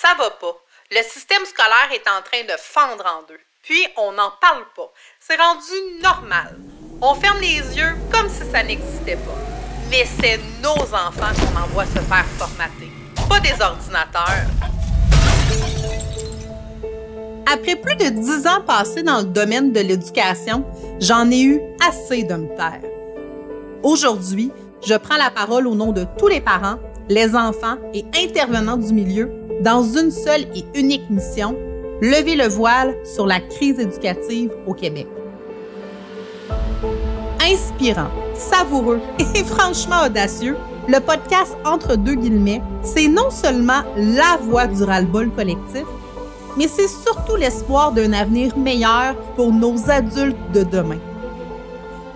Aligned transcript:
Ça 0.00 0.14
va 0.16 0.30
pas. 0.30 0.56
Le 0.90 1.02
système 1.02 1.44
scolaire 1.44 1.90
est 1.92 2.08
en 2.08 2.22
train 2.22 2.42
de 2.44 2.58
fendre 2.58 3.04
en 3.04 3.22
deux. 3.28 3.38
Puis, 3.62 3.86
on 3.98 4.12
n'en 4.12 4.32
parle 4.40 4.64
pas. 4.74 4.90
C'est 5.20 5.36
rendu 5.36 6.00
normal. 6.02 6.56
On 7.02 7.14
ferme 7.14 7.38
les 7.40 7.58
yeux 7.76 7.94
comme 8.10 8.30
si 8.30 8.50
ça 8.50 8.62
n'existait 8.62 9.16
pas. 9.16 9.36
Mais 9.90 10.06
c'est 10.18 10.40
nos 10.62 10.82
enfants 10.94 11.34
qu'on 11.38 11.60
envoie 11.60 11.84
se 11.84 11.98
faire 11.98 12.24
formater, 12.38 12.90
pas 13.28 13.40
des 13.40 13.62
ordinateurs. 13.62 14.46
Après 17.52 17.76
plus 17.76 17.96
de 17.96 18.08
dix 18.08 18.46
ans 18.46 18.62
passés 18.62 19.02
dans 19.02 19.18
le 19.18 19.24
domaine 19.24 19.70
de 19.70 19.80
l'éducation, 19.80 20.64
j'en 20.98 21.30
ai 21.30 21.42
eu 21.42 21.60
assez 21.86 22.22
de 22.22 22.34
me 22.36 22.56
taire. 22.56 22.80
Aujourd'hui, 23.82 24.50
je 24.82 24.94
prends 24.94 25.18
la 25.18 25.30
parole 25.30 25.66
au 25.66 25.74
nom 25.74 25.92
de 25.92 26.06
tous 26.16 26.28
les 26.28 26.40
parents, 26.40 26.78
les 27.10 27.36
enfants 27.36 27.76
et 27.92 28.06
intervenants 28.14 28.78
du 28.78 28.94
milieu 28.94 29.39
dans 29.60 29.82
une 29.82 30.10
seule 30.10 30.46
et 30.54 30.64
unique 30.74 31.08
mission, 31.10 31.54
lever 32.00 32.34
le 32.34 32.48
voile 32.48 32.96
sur 33.04 33.26
la 33.26 33.40
crise 33.40 33.78
éducative 33.78 34.50
au 34.66 34.72
Québec. 34.72 35.06
Inspirant, 37.42 38.10
savoureux 38.34 39.00
et 39.34 39.44
franchement 39.44 40.04
audacieux, 40.06 40.56
le 40.88 40.98
podcast 40.98 41.56
Entre 41.64 41.96
deux 41.96 42.14
guillemets, 42.14 42.62
c'est 42.82 43.06
non 43.06 43.30
seulement 43.30 43.82
la 43.96 44.38
voix 44.42 44.66
du 44.66 44.82
ras-le-bol 44.82 45.30
collectif, 45.30 45.84
mais 46.56 46.66
c'est 46.66 46.88
surtout 46.88 47.36
l'espoir 47.36 47.92
d'un 47.92 48.12
avenir 48.12 48.56
meilleur 48.56 49.14
pour 49.36 49.52
nos 49.52 49.90
adultes 49.90 50.36
de 50.52 50.62
demain. 50.62 50.98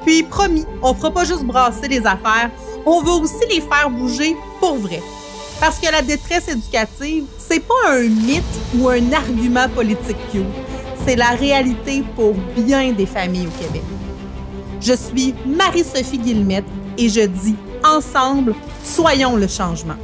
Puis, 0.04 0.22
promis, 0.22 0.66
on 0.82 0.94
fera 0.94 1.10
pas 1.10 1.24
juste 1.24 1.44
brasser 1.44 1.88
les 1.88 2.06
affaires, 2.06 2.50
on 2.86 3.02
va 3.02 3.12
aussi 3.12 3.46
les 3.50 3.60
faire 3.60 3.90
bouger 3.90 4.36
pour 4.60 4.76
vrai. 4.76 5.00
Parce 5.60 5.78
que 5.78 5.90
la 5.90 6.02
détresse 6.02 6.48
éducative, 6.48 7.24
c'est 7.38 7.60
pas 7.60 7.90
un 7.90 8.02
mythe 8.02 8.42
ou 8.76 8.88
un 8.88 9.12
argument 9.12 9.68
politique 9.68 10.16
cute. 10.30 10.44
C'est 11.06 11.16
la 11.16 11.30
réalité 11.30 12.02
pour 12.16 12.34
bien 12.56 12.92
des 12.92 13.06
familles 13.06 13.46
au 13.46 13.62
Québec. 13.62 13.82
Je 14.80 14.94
suis 14.94 15.34
Marie-Sophie 15.46 16.18
Guillemette 16.18 16.64
et 16.98 17.08
je 17.08 17.22
dis 17.22 17.56
ensemble, 17.84 18.54
soyons 18.82 19.36
le 19.36 19.48
changement. 19.48 19.96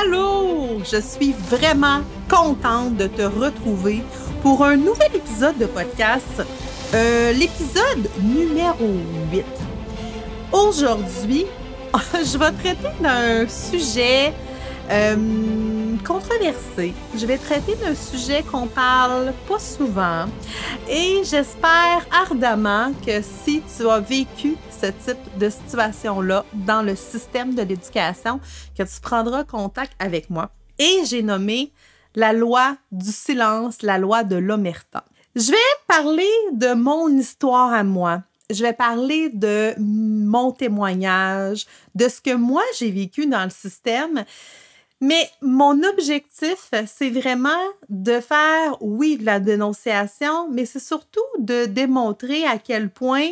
Allô, 0.00 0.80
je 0.84 1.00
suis 1.00 1.34
vraiment 1.50 2.00
contente 2.28 2.96
de 2.96 3.06
te 3.06 3.22
retrouver 3.22 4.02
pour 4.42 4.64
un 4.64 4.76
nouvel 4.76 5.14
épisode 5.14 5.58
de 5.58 5.66
podcast, 5.66 6.42
euh, 6.94 7.32
l'épisode 7.32 8.08
numéro 8.22 8.88
8. 9.32 9.44
Aujourd'hui, 10.52 11.46
je 12.14 12.38
vais 12.38 12.52
traiter 12.52 12.88
d'un 13.00 13.48
sujet 13.48 14.32
euh, 14.90 15.96
controversé. 16.06 16.94
Je 17.16 17.26
vais 17.26 17.38
traiter 17.38 17.74
d'un 17.76 17.94
sujet 17.94 18.42
qu'on 18.42 18.66
parle 18.66 19.32
pas 19.48 19.58
souvent 19.58 20.26
et 20.88 21.22
j'espère 21.24 22.06
ardemment 22.12 22.92
que 23.04 23.20
si 23.22 23.62
tu 23.76 23.88
as 23.88 24.00
vécu 24.00 24.56
ce 24.70 24.86
type 24.86 25.38
de 25.38 25.50
situation-là 25.50 26.44
dans 26.52 26.82
le 26.82 26.94
système 26.94 27.54
de 27.54 27.62
l'éducation, 27.62 28.40
que 28.76 28.82
tu 28.82 29.00
prendras 29.00 29.44
contact 29.44 29.92
avec 29.98 30.30
moi. 30.30 30.50
Et 30.78 31.00
j'ai 31.06 31.22
nommé 31.22 31.72
la 32.14 32.32
loi 32.32 32.76
du 32.90 33.10
silence, 33.12 33.82
la 33.82 33.98
loi 33.98 34.24
de 34.24 34.36
l'omerta. 34.36 35.04
Je 35.36 35.50
vais 35.50 35.56
parler 35.86 36.28
de 36.52 36.74
mon 36.74 37.08
histoire 37.08 37.72
à 37.72 37.84
moi, 37.84 38.22
je 38.50 38.62
vais 38.62 38.72
parler 38.72 39.30
de 39.30 39.74
mon 39.78 40.52
témoignage, 40.52 41.66
de 41.94 42.08
ce 42.08 42.20
que 42.20 42.34
moi 42.34 42.62
j'ai 42.78 42.90
vécu 42.90 43.26
dans 43.26 43.44
le 43.44 43.50
système. 43.50 44.24
Mais 45.02 45.30
mon 45.40 45.82
objectif, 45.82 46.70
c'est 46.86 47.08
vraiment 47.08 47.64
de 47.88 48.20
faire, 48.20 48.76
oui, 48.82 49.16
de 49.16 49.24
la 49.24 49.40
dénonciation, 49.40 50.50
mais 50.50 50.66
c'est 50.66 50.78
surtout 50.78 51.24
de 51.38 51.64
démontrer 51.64 52.44
à 52.44 52.58
quel 52.58 52.90
point 52.90 53.30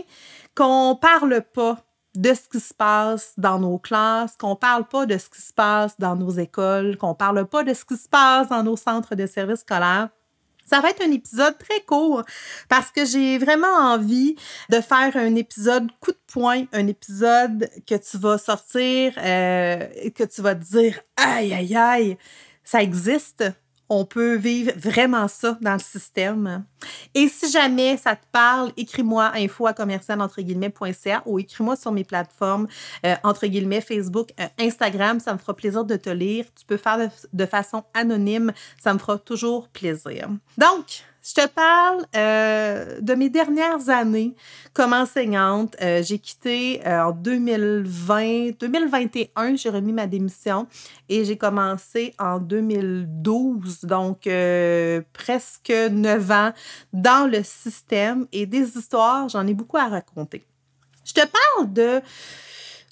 qu'on 0.54 0.96
parle 0.98 1.42
pas 1.42 1.84
de 2.14 2.32
ce 2.32 2.48
qui 2.48 2.58
se 2.58 2.72
passe 2.72 3.34
dans 3.36 3.58
nos 3.58 3.78
classes, 3.78 4.34
qu'on 4.36 4.56
parle 4.56 4.88
pas 4.88 5.04
de 5.04 5.18
ce 5.18 5.28
qui 5.28 5.42
se 5.42 5.52
passe 5.52 5.98
dans 5.98 6.16
nos 6.16 6.30
écoles, 6.30 6.96
qu'on 6.96 7.14
parle 7.14 7.46
pas 7.46 7.62
de 7.64 7.74
ce 7.74 7.84
qui 7.84 7.96
se 7.96 8.08
passe 8.08 8.48
dans 8.48 8.62
nos 8.62 8.76
centres 8.76 9.14
de 9.14 9.26
services 9.26 9.60
scolaires. 9.60 10.08
Ça 10.68 10.80
va 10.80 10.90
être 10.90 11.02
un 11.02 11.10
épisode 11.10 11.56
très 11.58 11.80
court 11.80 12.24
parce 12.68 12.90
que 12.90 13.04
j'ai 13.04 13.38
vraiment 13.38 13.74
envie 13.92 14.36
de 14.70 14.80
faire 14.80 15.16
un 15.16 15.34
épisode 15.34 15.88
coup 16.00 16.12
de 16.12 16.20
poing, 16.32 16.64
un 16.72 16.86
épisode 16.86 17.70
que 17.86 17.94
tu 17.94 18.18
vas 18.18 18.38
sortir 18.38 19.14
euh, 19.18 19.86
que 20.14 20.24
tu 20.24 20.42
vas 20.42 20.54
te 20.54 20.64
dire 20.64 21.00
aïe 21.16 21.54
aïe 21.54 21.76
aïe, 21.76 22.18
ça 22.64 22.82
existe 22.82 23.44
on 23.88 24.04
peut 24.04 24.36
vivre 24.36 24.72
vraiment 24.76 25.28
ça 25.28 25.56
dans 25.60 25.72
le 25.72 25.78
système. 25.78 26.64
Et 27.14 27.28
si 27.28 27.50
jamais 27.50 27.96
ça 27.96 28.16
te 28.16 28.24
parle, 28.30 28.72
écris-moi 28.76 29.32
info 29.34 29.66
à 29.66 29.72
commercial 29.72 30.20
entre 30.20 30.42
guillemets.ca 30.42 31.22
ou 31.26 31.38
écris-moi 31.38 31.76
sur 31.76 31.92
mes 31.92 32.04
plateformes 32.04 32.68
euh, 33.04 33.14
entre 33.24 33.46
guillemets 33.46 33.80
Facebook, 33.80 34.30
euh, 34.40 34.46
Instagram. 34.58 35.20
Ça 35.20 35.32
me 35.32 35.38
fera 35.38 35.54
plaisir 35.54 35.84
de 35.84 35.96
te 35.96 36.10
lire. 36.10 36.44
Tu 36.54 36.64
peux 36.66 36.76
faire 36.76 36.98
de, 36.98 37.08
de 37.32 37.46
façon 37.46 37.84
anonyme. 37.94 38.52
Ça 38.82 38.92
me 38.92 38.98
fera 38.98 39.18
toujours 39.18 39.68
plaisir. 39.68 40.28
Donc, 40.56 41.04
je 41.28 41.34
te 41.34 41.46
parle 41.46 42.06
euh, 42.16 43.00
de 43.02 43.14
mes 43.14 43.28
dernières 43.28 43.90
années 43.90 44.34
comme 44.72 44.94
enseignante. 44.94 45.76
Euh, 45.82 46.02
j'ai 46.02 46.18
quitté 46.18 46.80
euh, 46.86 47.02
en 47.02 47.10
2020, 47.10 48.58
2021, 48.58 49.56
j'ai 49.56 49.68
remis 49.68 49.92
ma 49.92 50.06
démission 50.06 50.66
et 51.10 51.26
j'ai 51.26 51.36
commencé 51.36 52.14
en 52.18 52.38
2012, 52.38 53.84
donc 53.84 54.28
presque 55.12 55.72
neuf 55.90 56.30
ans 56.30 56.52
dans 56.94 57.30
le 57.30 57.42
système 57.42 58.26
et 58.32 58.46
des 58.46 58.78
histoires, 58.78 59.28
j'en 59.28 59.46
ai 59.46 59.52
beaucoup 59.52 59.76
à 59.76 59.88
raconter. 59.88 60.44
Je 61.04 61.12
te 61.12 61.20
parle 61.26 61.72
de 61.72 62.00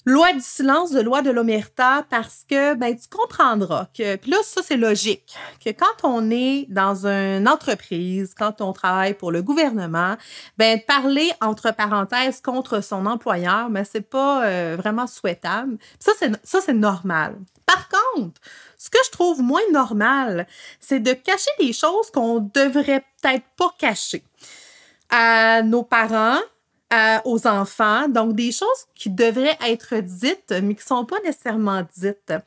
loi 0.07 0.31
du 0.31 0.39
silence, 0.39 0.91
de 0.91 1.01
loi 1.01 1.21
de 1.21 1.29
l'omerta, 1.29 2.05
parce 2.09 2.45
que 2.49 2.75
ben, 2.75 2.95
tu 2.95 3.09
comprendras 3.09 3.87
que, 3.93 4.15
puis 4.15 4.31
là, 4.31 4.37
ça, 4.41 4.61
c'est 4.63 4.77
logique, 4.77 5.35
que 5.63 5.69
quand 5.71 6.03
on 6.03 6.31
est 6.31 6.65
dans 6.69 7.05
une 7.05 7.47
entreprise, 7.47 8.33
quand 8.33 8.61
on 8.61 8.71
travaille 8.71 9.15
pour 9.15 9.31
le 9.31 9.41
gouvernement, 9.41 10.15
ben, 10.57 10.79
parler 10.87 11.29
entre 11.41 11.71
parenthèses 11.75 12.39
contre 12.39 12.81
son 12.81 13.05
employeur, 13.05 13.69
mais 13.69 13.81
ben, 13.81 13.87
c'est 13.91 14.09
pas 14.09 14.45
euh, 14.45 14.77
vraiment 14.77 15.07
souhaitable. 15.07 15.77
Ça, 15.99 16.13
c'est, 16.17 16.31
ça, 16.41 16.61
c'est 16.61 16.73
normal. 16.73 17.35
Par 17.65 17.89
contre, 17.89 18.39
ce 18.77 18.89
que 18.89 18.99
je 19.05 19.11
trouve 19.11 19.41
moins 19.41 19.59
normal, 19.73 20.47
c'est 20.79 21.01
de 21.01 21.11
cacher 21.11 21.51
des 21.59 21.73
choses 21.73 22.11
qu'on 22.13 22.39
devrait 22.53 23.03
peut-être 23.21 23.45
pas 23.57 23.73
cacher 23.77 24.23
à 25.09 25.61
nos 25.63 25.83
parents, 25.83 26.39
aux 27.25 27.47
enfants, 27.47 28.07
donc 28.07 28.33
des 28.33 28.51
choses 28.51 28.85
qui 28.95 29.09
devraient 29.09 29.57
être 29.67 29.95
dites, 30.01 30.53
mais 30.63 30.75
qui 30.75 30.83
sont 30.83 31.05
pas 31.05 31.19
nécessairement 31.23 31.85
dites. 31.95 32.31
Euh, 32.31 32.39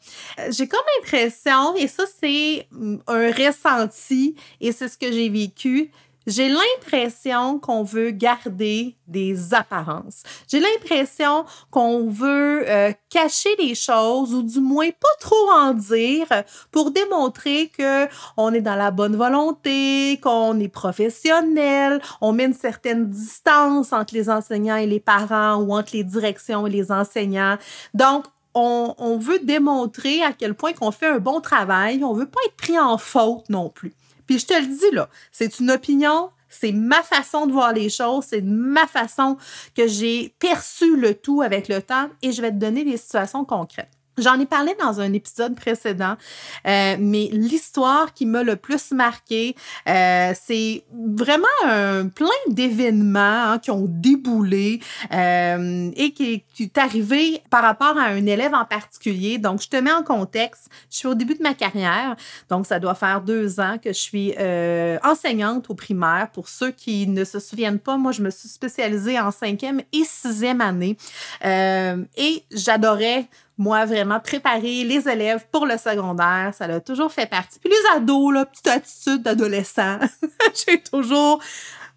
j'ai 0.50 0.66
comme 0.66 0.80
l'impression, 0.98 1.76
et 1.76 1.86
ça 1.86 2.04
c'est 2.20 2.66
mm, 2.70 2.96
un 3.06 3.30
ressenti, 3.30 4.34
et 4.60 4.72
c'est 4.72 4.88
ce 4.88 4.96
que 4.96 5.12
j'ai 5.12 5.28
vécu, 5.28 5.90
j'ai 6.26 6.48
l'impression 6.48 7.58
qu'on 7.58 7.82
veut 7.82 8.10
garder 8.10 8.97
des 9.06 9.54
apparences. 9.54 10.22
J'ai 10.48 10.60
l'impression 10.60 11.44
qu'on 11.70 12.08
veut 12.08 12.69
euh, 12.69 12.92
cacher 13.08 13.50
les 13.58 13.75
choses 13.75 14.34
ou 14.34 14.42
du 14.42 14.60
moins 14.60 14.91
pas 14.91 15.09
trop 15.19 15.50
en 15.50 15.72
dire 15.72 16.26
pour 16.70 16.91
démontrer 16.91 17.69
que 17.69 18.06
on 18.36 18.53
est 18.53 18.60
dans 18.60 18.76
la 18.76 18.91
bonne 18.91 19.16
volonté, 19.16 20.20
qu'on 20.22 20.59
est 20.60 20.69
professionnel, 20.69 22.00
on 22.20 22.32
met 22.32 22.44
une 22.44 22.54
certaine 22.54 23.09
distance 23.09 23.92
entre 23.92 24.14
les 24.14 24.30
enseignants 24.30 24.76
et 24.76 24.86
les 24.86 25.00
parents 25.00 25.56
ou 25.56 25.72
entre 25.72 25.97
les 25.97 26.04
directions 26.04 26.66
et 26.66 26.70
les 26.70 26.92
enseignants. 26.92 27.56
Donc 27.94 28.27
on, 28.54 28.94
on 28.98 29.18
veut 29.18 29.39
démontrer 29.39 30.22
à 30.22 30.33
quel 30.33 30.54
point 30.54 30.72
qu'on 30.72 30.91
fait 30.91 31.06
un 31.06 31.18
bon 31.18 31.41
travail, 31.41 32.04
on 32.04 32.12
veut 32.12 32.28
pas 32.28 32.41
être 32.47 32.56
pris 32.56 32.78
en 32.78 32.98
faute 32.98 33.48
non 33.48 33.68
plus. 33.68 33.94
Puis 34.30 34.38
je 34.38 34.47
te 34.47 34.54
le 34.54 34.65
dis 34.65 34.94
là, 34.94 35.09
c'est 35.32 35.59
une 35.59 35.72
opinion, 35.72 36.30
c'est 36.48 36.71
ma 36.71 37.03
façon 37.03 37.48
de 37.48 37.53
voir 37.53 37.72
les 37.72 37.88
choses, 37.88 38.27
c'est 38.28 38.42
ma 38.42 38.86
façon 38.86 39.36
que 39.74 39.88
j'ai 39.88 40.36
perçu 40.38 40.97
le 40.97 41.15
tout 41.15 41.42
avec 41.42 41.66
le 41.66 41.82
temps 41.82 42.09
et 42.22 42.30
je 42.30 42.41
vais 42.41 42.53
te 42.53 42.56
donner 42.56 42.84
des 42.84 42.97
situations 42.97 43.44
concrètes. 43.44 43.91
J'en 44.20 44.38
ai 44.38 44.44
parlé 44.44 44.76
dans 44.78 45.00
un 45.00 45.12
épisode 45.14 45.56
précédent, 45.56 46.16
euh, 46.66 46.96
mais 46.98 47.28
l'histoire 47.32 48.12
qui 48.12 48.26
m'a 48.26 48.42
le 48.42 48.56
plus 48.56 48.92
marqué, 48.92 49.56
euh, 49.88 50.32
c'est 50.38 50.84
vraiment 50.92 51.46
un 51.64 52.08
plein 52.08 52.28
d'événements 52.48 53.52
hein, 53.52 53.58
qui 53.58 53.70
ont 53.70 53.86
déboulé 53.88 54.80
euh, 55.12 55.90
et 55.96 56.12
qui, 56.12 56.44
qui 56.54 56.64
est 56.64 56.78
arrivé 56.78 57.42
par 57.48 57.62
rapport 57.62 57.96
à 57.96 58.08
un 58.08 58.26
élève 58.26 58.52
en 58.52 58.66
particulier. 58.66 59.38
Donc, 59.38 59.62
je 59.62 59.68
te 59.68 59.76
mets 59.76 59.92
en 59.92 60.02
contexte. 60.02 60.68
Je 60.90 60.98
suis 60.98 61.08
au 61.08 61.14
début 61.14 61.34
de 61.34 61.42
ma 61.42 61.54
carrière, 61.54 62.14
donc 62.50 62.66
ça 62.66 62.78
doit 62.78 62.94
faire 62.94 63.22
deux 63.22 63.58
ans 63.58 63.78
que 63.82 63.90
je 63.90 63.98
suis 63.98 64.34
enseignante 65.02 65.70
au 65.70 65.74
primaire. 65.74 66.28
Pour 66.32 66.48
ceux 66.48 66.72
qui 66.72 67.06
ne 67.06 67.24
se 67.24 67.38
souviennent 67.38 67.78
pas, 67.78 67.96
moi, 67.96 68.12
je 68.12 68.20
me 68.20 68.30
suis 68.30 68.48
spécialisée 68.50 69.18
en 69.18 69.30
cinquième 69.30 69.80
et 69.92 70.04
sixième 70.04 70.60
année 70.60 70.98
et 71.42 72.44
j'adorais 72.50 73.28
moi, 73.60 73.84
vraiment 73.84 74.21
préparer 74.21 74.84
les 74.84 75.07
élèves 75.07 75.47
pour 75.53 75.66
le 75.66 75.77
secondaire. 75.77 76.53
Ça 76.57 76.65
a 76.65 76.80
toujours 76.80 77.12
fait 77.12 77.28
partie. 77.28 77.59
Puis 77.59 77.71
les 77.71 77.97
ados, 77.97 78.33
là, 78.33 78.47
petite 78.47 78.68
attitude 78.68 79.22
d'adolescent. 79.22 79.98
J'ai 80.66 80.80
toujours 80.80 81.42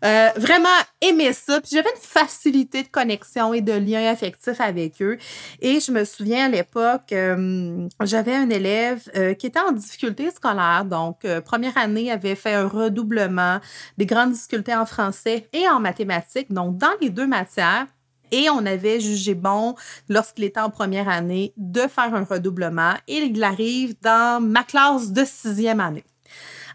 euh, 0.04 0.30
vraiment 0.36 0.68
aimé 1.00 1.31
ça. 1.31 1.62
Puis 1.62 1.71
j'avais 1.74 1.89
une 1.89 2.01
facilité 2.01 2.83
de 2.83 2.89
connexion 2.89 3.54
et 3.54 3.62
de 3.62 3.71
lien 3.71 4.12
affectif 4.12 4.60
avec 4.60 5.01
eux. 5.01 5.18
Et 5.62 5.80
je 5.80 5.94
me 5.94 6.04
souviens 6.04 6.48
à 6.48 6.50
l'époque, 6.50 7.13
euh, 7.13 7.88
j'avais 8.01 8.36
un 8.36 8.50
élève 8.50 9.09
euh, 9.16 9.33
qui 9.33 9.48
était 9.48 9.62
en 9.62 9.71
difficulté 9.71 10.31
scolaire. 10.31 10.83
Donc, 10.83 11.25
première 11.45 11.77
année, 11.77 12.12
avait 12.12 12.36
fait 12.36 12.56
un 12.56 12.68
redoublement, 12.68 13.59
des 13.98 14.06
grandes 14.06 14.33
difficultés 14.33 14.75
en 14.75 14.86
français 14.86 15.48
et 15.54 15.69
en 15.69 15.80
mathématiques. 15.80 16.51
Donc, 16.51 16.77
dans 16.77 16.92
les 17.00 17.09
deux 17.09 17.27
matières. 17.27 17.88
Et 18.31 18.49
on 18.49 18.65
avait 18.65 18.99
jugé 18.99 19.35
bon, 19.35 19.75
lorsqu'il 20.09 20.43
était 20.43 20.59
en 20.59 20.69
première 20.69 21.09
année, 21.09 21.53
de 21.57 21.81
faire 21.81 22.13
un 22.15 22.23
redoublement. 22.23 22.93
Et 23.07 23.17
il 23.17 23.43
arrive 23.43 23.95
dans 24.01 24.41
ma 24.41 24.63
classe 24.63 25.11
de 25.11 25.23
sixième 25.25 25.79
année. 25.79 26.03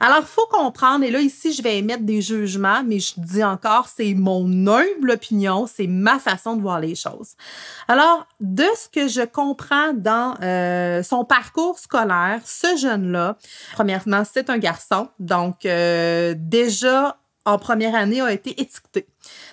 Alors, 0.01 0.23
faut 0.25 0.47
comprendre, 0.47 1.05
et 1.05 1.11
là, 1.11 1.21
ici, 1.21 1.53
je 1.53 1.63
vais 1.63 1.79
émettre 1.79 2.05
des 2.05 2.23
jugements, 2.23 2.83
mais 2.85 3.01
je 3.01 3.15
dis 3.17 3.43
encore, 3.43 3.89
c'est 3.89 4.15
mon 4.15 4.47
humble 4.67 5.11
opinion, 5.11 5.67
c'est 5.67 5.89
ma 5.89 6.19
façon 6.19 6.55
de 6.57 6.63
voir 6.63 6.79
les 6.79 6.95
choses. 6.95 7.33
Alors, 7.89 8.27
de 8.41 8.65
ce 8.77 8.89
que 8.89 9.09
je 9.09 9.23
comprends 9.23 9.93
dans 9.95 10.35
euh, 10.41 11.03
son 11.03 11.25
parcours 11.25 11.79
scolaire, 11.79 12.41
ce 12.45 12.77
jeune-là, 12.77 13.37
premièrement, 13.73 14.23
c'est 14.31 14.51
un 14.51 14.59
garçon, 14.59 15.09
donc 15.19 15.67
euh, 15.67 16.35
déjà 16.37 17.17
en 17.49 17.59
première 17.59 17.95
année 17.95 18.21
a 18.21 18.31
été 18.31 18.51
étiqueté. 18.61 19.07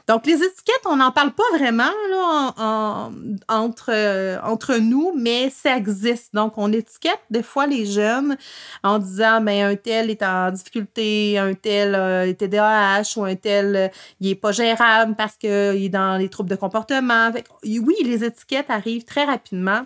Donc, 0.07 0.25
les 0.25 0.36
étiquettes, 0.36 0.86
on 0.86 0.97
n'en 0.97 1.12
parle 1.12 1.33
pas 1.33 1.44
vraiment 1.53 1.83
là, 2.12 3.09
entre, 3.50 3.89
euh, 3.89 4.38
entre 4.44 4.75
nous, 4.77 5.13
mais 5.15 5.50
ça 5.50 5.77
existe. 5.77 6.33
Donc, 6.36 6.57
on 6.57 6.71
étiquette 6.71 7.21
des 7.30 7.42
fois 7.42 7.68
les 7.68 7.86
jeunes 7.86 8.38
en 8.83 9.00
disant, 9.00 9.42
ben, 9.42 9.71
un 9.71 9.75
tel 9.75 10.09
est 10.09 10.24
en 10.24 10.51
difficulté, 10.51 11.38
un 11.38 11.53
tel 11.53 11.95
euh, 11.95 12.27
est 12.27 12.36
TDAH 12.36 13.18
ou 13.18 13.24
un 13.24 13.36
tel, 13.36 13.75
euh, 13.75 13.88
il 14.19 14.27
n'est 14.27 14.36
pas 14.36 14.51
gérable 14.51 15.15
parce 15.15 15.38
qu'il 15.38 15.50
est 15.50 15.89
dans 15.89 16.18
les 16.18 16.30
troubles 16.30 16.50
de 16.50 16.56
comportement. 16.56 17.31
oui, 17.63 17.95
les 18.03 18.24
étiquettes 18.24 18.69
arrivent 18.69 19.06
très 19.06 19.24
rapidement. 19.24 19.86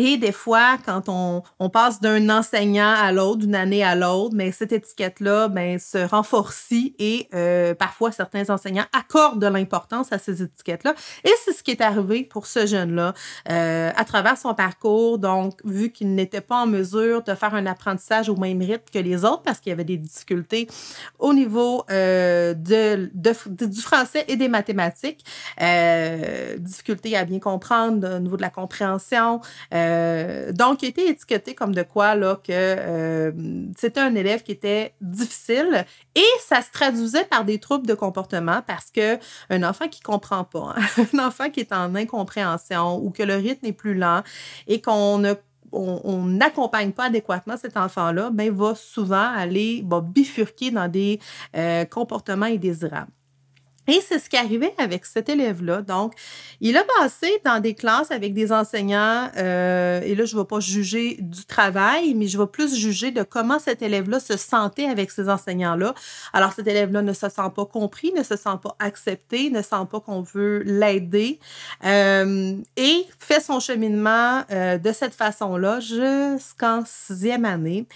Et 0.00 0.16
des 0.16 0.30
fois, 0.30 0.78
quand 0.86 1.08
on, 1.08 1.68
passe 1.70 2.00
d'un 2.00 2.30
enseignant 2.30 2.94
à 2.94 3.10
l'autre, 3.10 3.38
d'une 3.38 3.56
année 3.56 3.82
à 3.82 3.96
l'autre, 3.96 4.34
mais 4.34 4.52
cette 4.52 4.70
étiquette-là 4.70 5.48
ben, 5.48 5.78
se 5.78 5.98
renforce 5.98 6.68
et 6.70 7.28
euh, 7.34 7.74
parfois 7.74 8.12
certains 8.12 8.48
enseignants 8.48 8.86
accordent 8.96 9.40
de 9.40 9.48
l'importance 9.48 10.12
à 10.12 10.18
ces 10.18 10.42
étiquettes-là. 10.42 10.94
Et 11.24 11.30
c'est 11.44 11.52
ce 11.52 11.64
qui 11.64 11.72
est 11.72 11.80
arrivé 11.80 12.22
pour 12.22 12.46
ce 12.46 12.64
jeune-là 12.64 13.12
euh, 13.50 13.90
à 13.94 14.04
travers 14.04 14.38
son 14.38 14.54
parcours. 14.54 15.18
Donc, 15.18 15.58
vu 15.64 15.90
qu'il 15.90 16.14
n'était 16.14 16.40
pas 16.40 16.62
en 16.62 16.66
mesure 16.66 17.22
de 17.24 17.34
faire 17.34 17.54
un 17.54 17.66
apprentissage 17.66 18.28
au 18.28 18.36
même 18.36 18.60
rythme 18.60 18.84
que 18.92 19.00
les 19.00 19.24
autres 19.24 19.42
parce 19.42 19.58
qu'il 19.58 19.70
y 19.70 19.72
avait 19.72 19.84
des 19.84 19.96
difficultés 19.96 20.68
au 21.18 21.34
niveau 21.34 21.84
euh, 21.90 22.54
du 22.54 23.80
français 23.80 24.24
et 24.28 24.36
des 24.36 24.48
mathématiques, 24.48 25.24
difficultés 26.58 27.16
à 27.16 27.24
bien 27.24 27.40
comprendre 27.40 28.16
au 28.16 28.20
niveau 28.20 28.36
de 28.36 28.42
la 28.42 28.50
compréhension. 28.50 29.40
Donc, 30.52 30.82
il 30.82 30.86
a 30.86 30.88
été 30.88 31.08
étiqueté 31.08 31.54
comme 31.54 31.74
de 31.74 31.82
quoi 31.82 32.16
que 32.16 32.50
euh, 32.50 33.32
c'était 33.76 34.00
un 34.00 34.14
élève 34.14 34.42
qui 34.42 34.52
était 34.52 34.94
difficile 35.00 35.84
et 36.14 36.26
ça 36.40 36.62
se 36.62 36.70
traduisait 36.70 37.24
par 37.24 37.44
des 37.44 37.58
troubles 37.58 37.86
de 37.86 37.94
comportement 37.94 38.62
parce 38.66 38.90
que 38.90 39.18
un 39.50 39.62
enfant 39.62 39.88
qui 39.88 40.00
comprend 40.00 40.44
pas, 40.44 40.74
hein, 40.76 41.04
un 41.14 41.26
enfant 41.26 41.50
qui 41.50 41.60
est 41.60 41.72
en 41.72 41.94
incompréhension 41.94 42.96
ou 43.04 43.10
que 43.10 43.22
le 43.22 43.36
rythme 43.36 43.66
est 43.66 43.72
plus 43.72 43.94
lent 43.94 44.22
et 44.66 44.80
qu'on 44.80 45.18
ne 45.18 45.34
on 45.70 46.24
n'accompagne 46.24 46.92
pas 46.92 47.06
adéquatement 47.06 47.58
cet 47.58 47.76
enfant-là, 47.76 48.30
ben, 48.30 48.50
va 48.50 48.74
souvent 48.74 49.34
aller 49.34 49.84
bifurquer 49.84 50.70
dans 50.70 50.88
des 50.88 51.20
euh, 51.54 51.84
comportements 51.84 52.46
indésirables. 52.46 53.12
Et 53.88 54.02
c'est 54.06 54.18
ce 54.18 54.28
qui 54.28 54.36
arrivait 54.36 54.74
avec 54.76 55.06
cet 55.06 55.30
élève-là. 55.30 55.80
Donc, 55.80 56.12
il 56.60 56.76
a 56.76 56.84
passé 57.00 57.40
dans 57.42 57.58
des 57.58 57.74
classes 57.74 58.10
avec 58.10 58.34
des 58.34 58.52
enseignants, 58.52 59.30
euh, 59.38 60.02
et 60.02 60.14
là, 60.14 60.26
je 60.26 60.36
ne 60.36 60.42
vais 60.42 60.46
pas 60.46 60.60
juger 60.60 61.16
du 61.20 61.46
travail, 61.46 62.12
mais 62.14 62.26
je 62.26 62.36
vais 62.36 62.46
plus 62.46 62.74
juger 62.76 63.12
de 63.12 63.22
comment 63.22 63.58
cet 63.58 63.80
élève-là 63.80 64.20
se 64.20 64.36
sentait 64.36 64.84
avec 64.84 65.10
ces 65.10 65.30
enseignants-là. 65.30 65.94
Alors, 66.34 66.52
cet 66.52 66.66
élève-là 66.66 67.00
ne 67.00 67.14
se 67.14 67.30
sent 67.30 67.50
pas 67.56 67.64
compris, 67.64 68.12
ne 68.12 68.22
se 68.22 68.36
sent 68.36 68.58
pas 68.62 68.76
accepté, 68.78 69.48
ne 69.48 69.62
sent 69.62 69.86
pas 69.90 70.00
qu'on 70.00 70.20
veut 70.20 70.62
l'aider, 70.66 71.38
euh, 71.86 72.56
et 72.76 73.06
fait 73.18 73.40
son 73.40 73.58
cheminement 73.58 74.42
euh, 74.50 74.76
de 74.76 74.92
cette 74.92 75.14
façon-là 75.14 75.80
jusqu'en 75.80 76.82
sixième 76.84 77.46
année. 77.46 77.86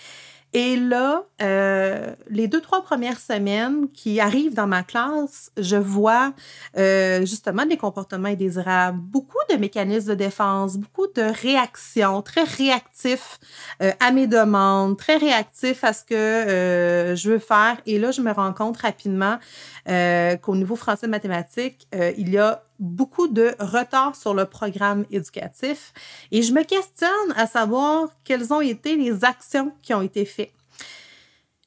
Et 0.55 0.77
là, 0.77 1.25
euh, 1.41 2.15
les 2.29 2.47
deux, 2.47 2.61
trois 2.61 2.83
premières 2.83 3.19
semaines 3.19 3.89
qui 3.95 4.21
arrivent 4.21 4.55
dans 4.55 4.67
ma 4.67 4.83
classe, 4.83 5.51
je 5.57 5.77
vois 5.77 6.35
euh, 6.77 7.21
justement 7.21 7.65
des 7.65 7.79
comportements 7.79 8.29
indésirables, 8.29 8.99
beaucoup 8.99 9.39
de 9.51 9.57
mécanismes 9.57 10.11
de 10.11 10.15
défense, 10.15 10.77
beaucoup 10.77 11.07
de 11.07 11.23
réactions, 11.23 12.21
très 12.21 12.45
réactifs 12.45 13.39
euh, 13.83 13.93
à 13.99 14.13
mes 14.13 14.27
demandes, 14.27 14.99
très 14.99 15.17
réactifs 15.17 15.85
à 15.85 15.95
ce 15.95 16.05
que 16.05 17.15
je 17.17 17.31
veux 17.31 17.39
faire. 17.39 17.79
Et 17.87 17.99
là, 17.99 18.11
je 18.11 18.21
me 18.21 18.31
rends 18.31 18.53
compte 18.53 18.77
rapidement 18.77 19.39
qu'au 19.87 20.57
niveau 20.57 20.77
français 20.77 21.09
mathématiques, 21.09 21.89
il 22.17 22.29
y 22.29 22.39
a 22.39 22.63
beaucoup 22.83 23.29
de 23.29 23.55
retard 23.61 24.17
sur 24.17 24.35
le 24.35 24.45
programme 24.45 25.07
éducatif 25.11 25.93
et 26.33 26.43
je 26.43 26.53
me 26.53 26.65
questionne 26.65 27.33
à 27.37 27.47
savoir 27.47 28.09
quelles 28.25 28.53
ont 28.53 28.61
été 28.61 28.97
les 28.97 29.25
actions 29.25 29.73
qui 29.83 29.95
ont 29.95 30.03
été 30.03 30.25
faites. 30.25 30.53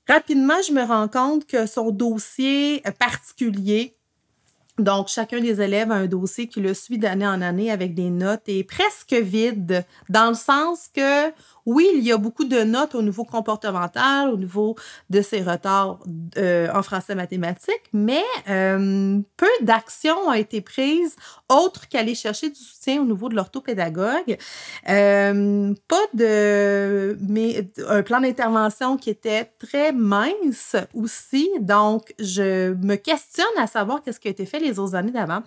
Rapidement, 0.07 0.62
je 0.67 0.73
me 0.73 0.83
rends 0.83 1.07
compte 1.07 1.47
que 1.47 1.65
son 1.65 1.89
dossier 1.89 2.83
particulier, 3.00 3.95
donc 4.77 5.07
chacun 5.07 5.39
des 5.39 5.62
élèves 5.62 5.89
a 5.89 5.95
un 5.95 6.06
dossier 6.06 6.47
qui 6.47 6.59
le 6.59 6.73
suit 6.73 6.97
d'année 6.97 7.25
en 7.25 7.41
année 7.41 7.71
avec 7.71 7.95
des 7.95 8.09
notes, 8.09 8.44
est 8.47 8.65
presque 8.65 9.13
vide 9.13 9.85
dans 10.09 10.29
le 10.29 10.35
sens 10.35 10.89
que 10.94 11.29
oui, 11.65 11.89
il 11.95 12.03
y 12.03 12.12
a 12.12 12.17
beaucoup 12.17 12.45
de 12.45 12.63
notes 12.63 12.95
au 12.95 13.01
niveau 13.01 13.23
comportemental, 13.23 14.29
au 14.29 14.38
niveau 14.38 14.75
de 15.09 15.21
ses 15.21 15.41
retards 15.41 16.00
euh, 16.38 16.67
en 16.73 16.83
français 16.83 17.15
mathématiques, 17.15 17.89
mais 17.91 18.23
euh, 18.50 19.19
peu 19.38 19.47
d'actions 19.62 20.17
ont 20.27 20.33
été 20.33 20.62
prises 20.62 21.15
autres 21.50 21.88
qu'aller 21.88 22.13
chercher 22.13 22.50
du 22.50 22.59
soutien 22.59 23.01
au 23.01 23.06
niveau 23.06 23.29
de 23.29 23.35
l'orthopédagogue. 23.35 24.38
Euh, 24.89 25.74
pas 25.88 26.05
de 26.13 27.17
mais 27.27 27.69
un 27.88 28.03
plan 28.03 28.22
d'intervention 28.22 28.98
qui 28.98 29.10
était 29.10 29.51
très 29.60 29.91
mince 29.91 30.75
aussi. 30.93 31.50
Donc, 31.60 32.13
je 32.19 32.74
me 32.74 32.95
questionne 32.95 33.45
à 33.57 33.67
savoir 33.67 34.03
qu'est-ce 34.03 34.19
qui 34.19 34.27
a 34.27 34.31
été 34.31 34.45
fait 34.45 34.60
les 34.60 34.77
autres 34.77 34.95
années 34.95 35.12
d'avant. 35.12 35.41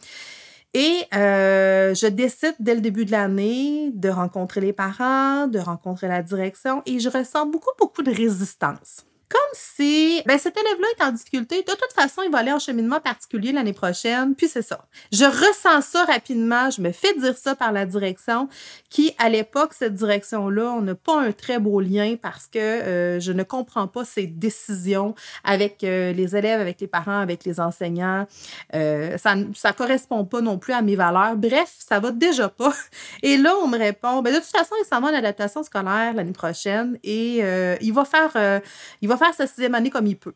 Et 0.74 1.04
euh, 1.14 1.94
je 1.94 2.06
décide 2.06 2.54
dès 2.60 2.74
le 2.74 2.80
début 2.80 3.04
de 3.04 3.10
l'année 3.10 3.90
de 3.94 4.08
rencontrer 4.10 4.60
les 4.60 4.72
parents, 4.72 5.46
de 5.46 5.58
rencontrer 5.58 6.08
la 6.08 6.22
direction 6.22 6.82
et 6.84 7.00
je 7.00 7.08
ressens 7.08 7.46
beaucoup, 7.46 7.70
beaucoup 7.78 8.02
de 8.02 8.12
résistance 8.12 9.06
comme 9.28 9.40
si 9.52 10.22
ben, 10.26 10.38
cet 10.38 10.56
élève-là 10.56 10.86
est 10.98 11.04
en 11.04 11.12
difficulté. 11.12 11.62
De 11.62 11.72
toute 11.72 11.92
façon, 11.94 12.22
il 12.24 12.30
va 12.30 12.38
aller 12.38 12.52
en 12.52 12.58
cheminement 12.58 13.00
particulier 13.00 13.52
l'année 13.52 13.72
prochaine. 13.72 14.34
Puis 14.34 14.48
c'est 14.48 14.62
ça. 14.62 14.86
Je 15.12 15.24
ressens 15.24 15.82
ça 15.82 16.04
rapidement. 16.04 16.70
Je 16.70 16.80
me 16.80 16.92
fais 16.92 17.14
dire 17.14 17.36
ça 17.36 17.54
par 17.54 17.72
la 17.72 17.84
direction 17.84 18.48
qui, 18.88 19.14
à 19.18 19.28
l'époque, 19.28 19.74
cette 19.74 19.94
direction-là, 19.94 20.72
on 20.72 20.80
n'a 20.80 20.94
pas 20.94 21.20
un 21.20 21.32
très 21.32 21.58
beau 21.58 21.80
lien 21.80 22.16
parce 22.20 22.46
que 22.46 22.58
euh, 22.58 23.20
je 23.20 23.32
ne 23.32 23.42
comprends 23.42 23.86
pas 23.86 24.04
ces 24.04 24.26
décisions 24.26 25.14
avec 25.44 25.84
euh, 25.84 26.12
les 26.12 26.34
élèves, 26.34 26.60
avec 26.60 26.80
les 26.80 26.86
parents, 26.86 27.20
avec 27.20 27.44
les 27.44 27.60
enseignants. 27.60 28.26
Euh, 28.74 29.18
ça 29.18 29.34
ne 29.34 29.72
correspond 29.76 30.24
pas 30.24 30.40
non 30.40 30.58
plus 30.58 30.72
à 30.72 30.80
mes 30.80 30.96
valeurs. 30.96 31.36
Bref, 31.36 31.74
ça 31.78 32.00
va 32.00 32.12
déjà 32.12 32.48
pas. 32.48 32.72
Et 33.22 33.36
là, 33.36 33.54
on 33.62 33.68
me 33.68 33.78
répond, 33.78 34.22
ben, 34.22 34.32
de 34.32 34.38
toute 34.38 34.46
façon, 34.46 34.74
il 34.80 34.86
s'en 34.86 35.00
va 35.00 35.08
en 35.08 35.14
adaptation 35.14 35.62
scolaire 35.62 36.14
l'année 36.14 36.32
prochaine 36.32 36.98
et 37.04 37.38
il 37.80 37.92
va 37.92 38.04
faire, 38.04 38.60
il 39.00 39.08
va 39.08 39.16
faire 39.18 39.34
sa 39.34 39.46
sixième 39.46 39.74
année 39.74 39.90
comme 39.90 40.06
il 40.06 40.16
peut. 40.16 40.34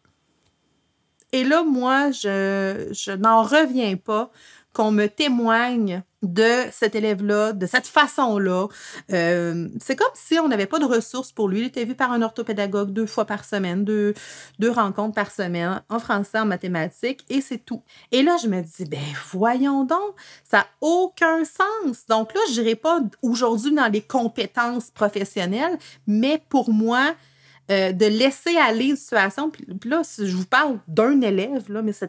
Et 1.33 1.45
là, 1.45 1.63
moi, 1.63 2.11
je, 2.11 2.89
je 2.93 3.13
n'en 3.13 3.43
reviens 3.43 3.97
pas 3.97 4.31
qu'on 4.75 4.91
me 4.91 5.07
témoigne 5.07 6.03
de 6.23 6.67
cet 6.71 6.95
élève-là, 6.95 7.53
de 7.53 7.67
cette 7.67 7.87
façon-là. 7.87 8.69
Euh, 9.13 9.69
c'est 9.81 9.97
comme 9.97 10.13
si 10.15 10.39
on 10.39 10.49
n'avait 10.49 10.67
pas 10.67 10.79
de 10.79 10.85
ressources 10.85 11.33
pour 11.33 11.49
lui. 11.49 11.61
Il 11.61 11.67
était 11.67 11.85
vu 11.85 11.95
par 11.95 12.13
un 12.13 12.23
orthopédagogue 12.23 12.91
deux 12.91 13.07
fois 13.07 13.25
par 13.25 13.45
semaine, 13.45 13.85
deux, 13.85 14.15
deux 14.59 14.71
rencontres 14.71 15.15
par 15.15 15.31
semaine, 15.31 15.83
en 15.89 15.99
français, 15.99 16.39
en 16.39 16.47
mathématiques, 16.47 17.25
et 17.29 17.41
c'est 17.41 17.59
tout. 17.59 17.83
Et 18.13 18.23
là, 18.23 18.37
je 18.43 18.49
me 18.49 18.63
dis, 18.63 18.85
ben 18.89 19.01
voyons 19.33 19.85
donc, 19.85 20.15
ça 20.45 20.59
n'a 20.59 20.67
aucun 20.81 21.45
sens. 21.45 22.07
Donc 22.09 22.33
là, 22.35 22.41
je 22.53 22.61
n'irai 22.61 22.77
pas 22.77 23.01
aujourd'hui 23.23 23.75
dans 23.75 23.91
les 23.93 24.03
compétences 24.03 24.91
professionnelles, 24.91 25.77
mais 26.07 26.41
pour 26.49 26.71
moi, 26.71 27.15
euh, 27.71 27.93
de 27.93 28.07
laisser 28.07 28.57
aller 28.57 28.87
une 28.87 28.97
situation. 28.97 29.51
Puis, 29.51 29.65
là, 29.85 30.03
je 30.19 30.35
vous 30.37 30.47
parle 30.47 30.79
d'un 30.89 31.21
élève, 31.21 31.71
là, 31.73 31.81
mais 31.83 31.93
ça, 31.93 32.07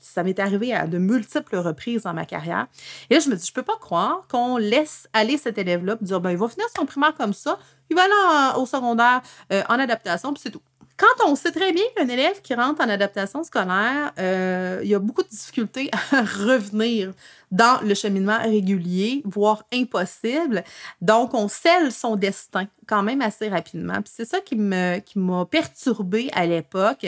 ça 0.00 0.22
m'est 0.22 0.38
arrivé 0.38 0.74
à 0.74 0.86
de 0.86 0.98
multiples 0.98 1.56
reprises 1.56 2.02
dans 2.02 2.14
ma 2.14 2.26
carrière. 2.26 2.66
Et 3.08 3.14
là, 3.14 3.20
je 3.20 3.30
me 3.30 3.36
dis, 3.36 3.46
je 3.46 3.52
peux 3.52 3.62
pas 3.62 3.76
croire 3.80 4.26
qu'on 4.28 4.58
laisse 4.58 5.08
aller 5.12 5.38
cet 5.38 5.58
élève-là, 5.58 5.96
dire, 6.00 6.20
ben, 6.20 6.30
il 6.30 6.36
va 6.36 6.48
finir 6.48 6.66
son 6.76 6.84
primaire 6.84 7.14
comme 7.14 7.32
ça, 7.32 7.58
il 7.88 7.96
va 7.96 8.02
aller 8.02 8.60
au 8.60 8.66
secondaire 8.66 9.22
euh, 9.52 9.62
en 9.68 9.78
adaptation, 9.78 10.32
puis 10.32 10.42
c'est 10.42 10.50
tout. 10.50 10.62
Quand 11.00 11.30
on 11.30 11.34
sait 11.34 11.50
très 11.50 11.72
bien 11.72 11.84
qu'un 11.96 12.08
élève 12.08 12.42
qui 12.42 12.52
rentre 12.52 12.82
en 12.82 12.88
adaptation 12.90 13.42
scolaire, 13.42 14.12
euh, 14.18 14.80
il 14.82 14.88
y 14.90 14.94
a 14.94 14.98
beaucoup 14.98 15.22
de 15.22 15.28
difficultés 15.28 15.90
à 16.12 16.20
revenir 16.20 17.14
dans 17.50 17.80
le 17.82 17.94
cheminement 17.94 18.38
régulier, 18.38 19.22
voire 19.24 19.64
impossible. 19.72 20.62
Donc, 21.00 21.32
on 21.32 21.48
scelle 21.48 21.90
son 21.90 22.16
destin 22.16 22.66
quand 22.86 23.02
même 23.02 23.22
assez 23.22 23.48
rapidement. 23.48 23.94
c'est 24.04 24.26
ça 24.26 24.40
qui 24.40 24.56
m'a 24.56 25.00
qui 25.00 25.18
perturbée 25.50 26.28
à 26.34 26.44
l'époque. 26.44 27.06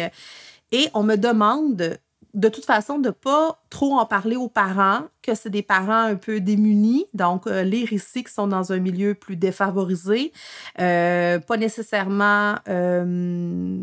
Et 0.71 0.89
on 0.95 1.03
me 1.03 1.17
demande 1.17 1.99
de 2.35 2.49
toute 2.49 2.65
façon, 2.65 2.99
de 2.99 3.11
pas 3.11 3.63
trop 3.69 3.95
en 3.99 4.07
parler 4.07 4.37
aux 4.37 4.49
parents, 4.49 5.03
que 5.23 5.35
c'est 5.35 5.51
des 5.51 5.63
parents 5.63 6.05
un 6.05 6.17
peu 6.17 6.41
démunis, 6.41 7.07
donc 7.13 7.47
euh, 7.47 7.63
les 7.63 7.85
récits 7.85 8.25
qui 8.25 8.33
sont 8.33 8.47
dans 8.47 8.73
un 8.73 8.79
milieu 8.79 9.15
plus 9.15 9.37
défavorisé, 9.37 10.33
euh, 10.81 11.39
pas 11.39 11.57
nécessairement 11.59 12.55
euh, 12.69 13.83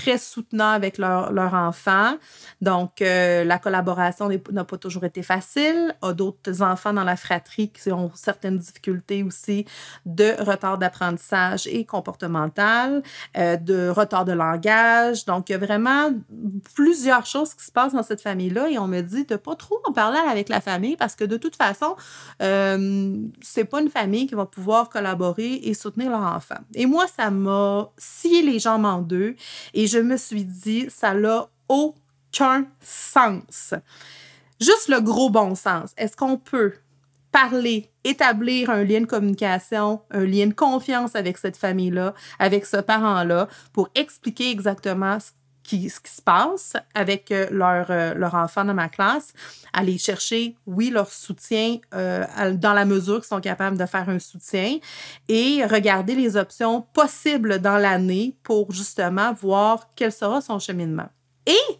très 0.00 0.16
soutenant 0.16 0.70
avec 0.70 0.96
leur, 0.96 1.30
leur 1.30 1.52
enfant. 1.52 2.16
Donc, 2.62 3.02
euh, 3.02 3.44
la 3.44 3.58
collaboration 3.58 4.30
n'a 4.50 4.64
pas 4.64 4.78
toujours 4.78 5.04
été 5.04 5.22
facile. 5.22 5.94
A 6.00 6.14
d'autres 6.14 6.62
enfants 6.62 6.94
dans 6.94 7.04
la 7.04 7.16
fratrie 7.16 7.70
qui 7.70 7.92
ont 7.92 8.10
certaines 8.14 8.56
difficultés 8.56 9.22
aussi 9.22 9.66
de 10.06 10.42
retard 10.42 10.78
d'apprentissage 10.78 11.66
et 11.66 11.84
comportemental, 11.84 13.02
euh, 13.36 13.56
de 13.56 13.90
retard 13.90 14.24
de 14.24 14.32
langage. 14.32 15.26
Donc, 15.26 15.50
il 15.50 15.52
y 15.52 15.54
a 15.54 15.58
vraiment 15.58 16.10
plusieurs 16.74 17.26
choses 17.26 17.52
qui 17.52 17.66
se 17.66 17.70
passent 17.70 17.92
dans 17.92 18.02
cette 18.02 18.22
famille-là 18.22 18.70
et 18.70 18.78
on 18.78 18.88
me 18.88 19.02
dit 19.02 19.26
de 19.26 19.36
pas 19.36 19.54
trop 19.54 19.80
en 19.84 19.92
parler 19.92 20.20
avec 20.30 20.48
la 20.48 20.62
famille 20.62 20.96
parce 20.96 21.14
que 21.14 21.24
de 21.24 21.36
toute 21.36 21.56
façon, 21.56 21.94
euh, 22.40 23.16
c'est 23.42 23.66
pas 23.66 23.82
une 23.82 23.90
famille 23.90 24.26
qui 24.26 24.34
va 24.34 24.46
pouvoir 24.46 24.88
collaborer 24.88 25.60
et 25.62 25.74
soutenir 25.74 26.10
leur 26.10 26.22
enfant. 26.22 26.60
Et 26.74 26.86
moi, 26.86 27.04
ça 27.06 27.30
m'a 27.30 27.90
scié 27.98 28.40
les 28.40 28.58
jambes 28.58 28.86
en 28.86 29.02
deux 29.02 29.34
et 29.74 29.89
je 29.90 29.98
me 29.98 30.16
suis 30.16 30.44
dit, 30.44 30.86
ça 30.88 31.14
n'a 31.14 31.48
aucun 31.68 32.66
sens. 32.80 33.74
Juste 34.60 34.88
le 34.88 35.00
gros 35.00 35.30
bon 35.30 35.54
sens. 35.54 35.92
Est-ce 35.96 36.16
qu'on 36.16 36.36
peut 36.36 36.74
parler, 37.32 37.90
établir 38.04 38.70
un 38.70 38.84
lien 38.84 39.00
de 39.00 39.06
communication, 39.06 40.02
un 40.10 40.24
lien 40.24 40.46
de 40.46 40.54
confiance 40.54 41.14
avec 41.14 41.38
cette 41.38 41.56
famille-là, 41.56 42.14
avec 42.38 42.66
ce 42.66 42.76
parent-là, 42.76 43.48
pour 43.72 43.88
expliquer 43.94 44.50
exactement 44.50 45.18
ce 45.20 45.30
ce 45.70 46.00
qui 46.00 46.10
se 46.10 46.22
passe 46.22 46.74
avec 46.94 47.30
euh, 47.30 47.46
leur, 47.50 47.86
euh, 47.90 48.14
leur 48.14 48.34
enfant 48.34 48.64
dans 48.64 48.74
ma 48.74 48.88
classe, 48.88 49.32
aller 49.72 49.98
chercher, 49.98 50.56
oui, 50.66 50.90
leur 50.90 51.12
soutien 51.12 51.78
euh, 51.94 52.24
dans 52.54 52.72
la 52.72 52.84
mesure 52.84 53.16
qu'ils 53.16 53.28
sont 53.28 53.40
capables 53.40 53.78
de 53.78 53.86
faire 53.86 54.08
un 54.08 54.18
soutien 54.18 54.78
et 55.28 55.64
regarder 55.64 56.14
les 56.14 56.36
options 56.36 56.82
possibles 56.92 57.60
dans 57.60 57.78
l'année 57.78 58.36
pour 58.42 58.72
justement 58.72 59.32
voir 59.32 59.90
quel 59.94 60.12
sera 60.12 60.40
son 60.40 60.58
cheminement. 60.58 61.08
Et 61.46 61.78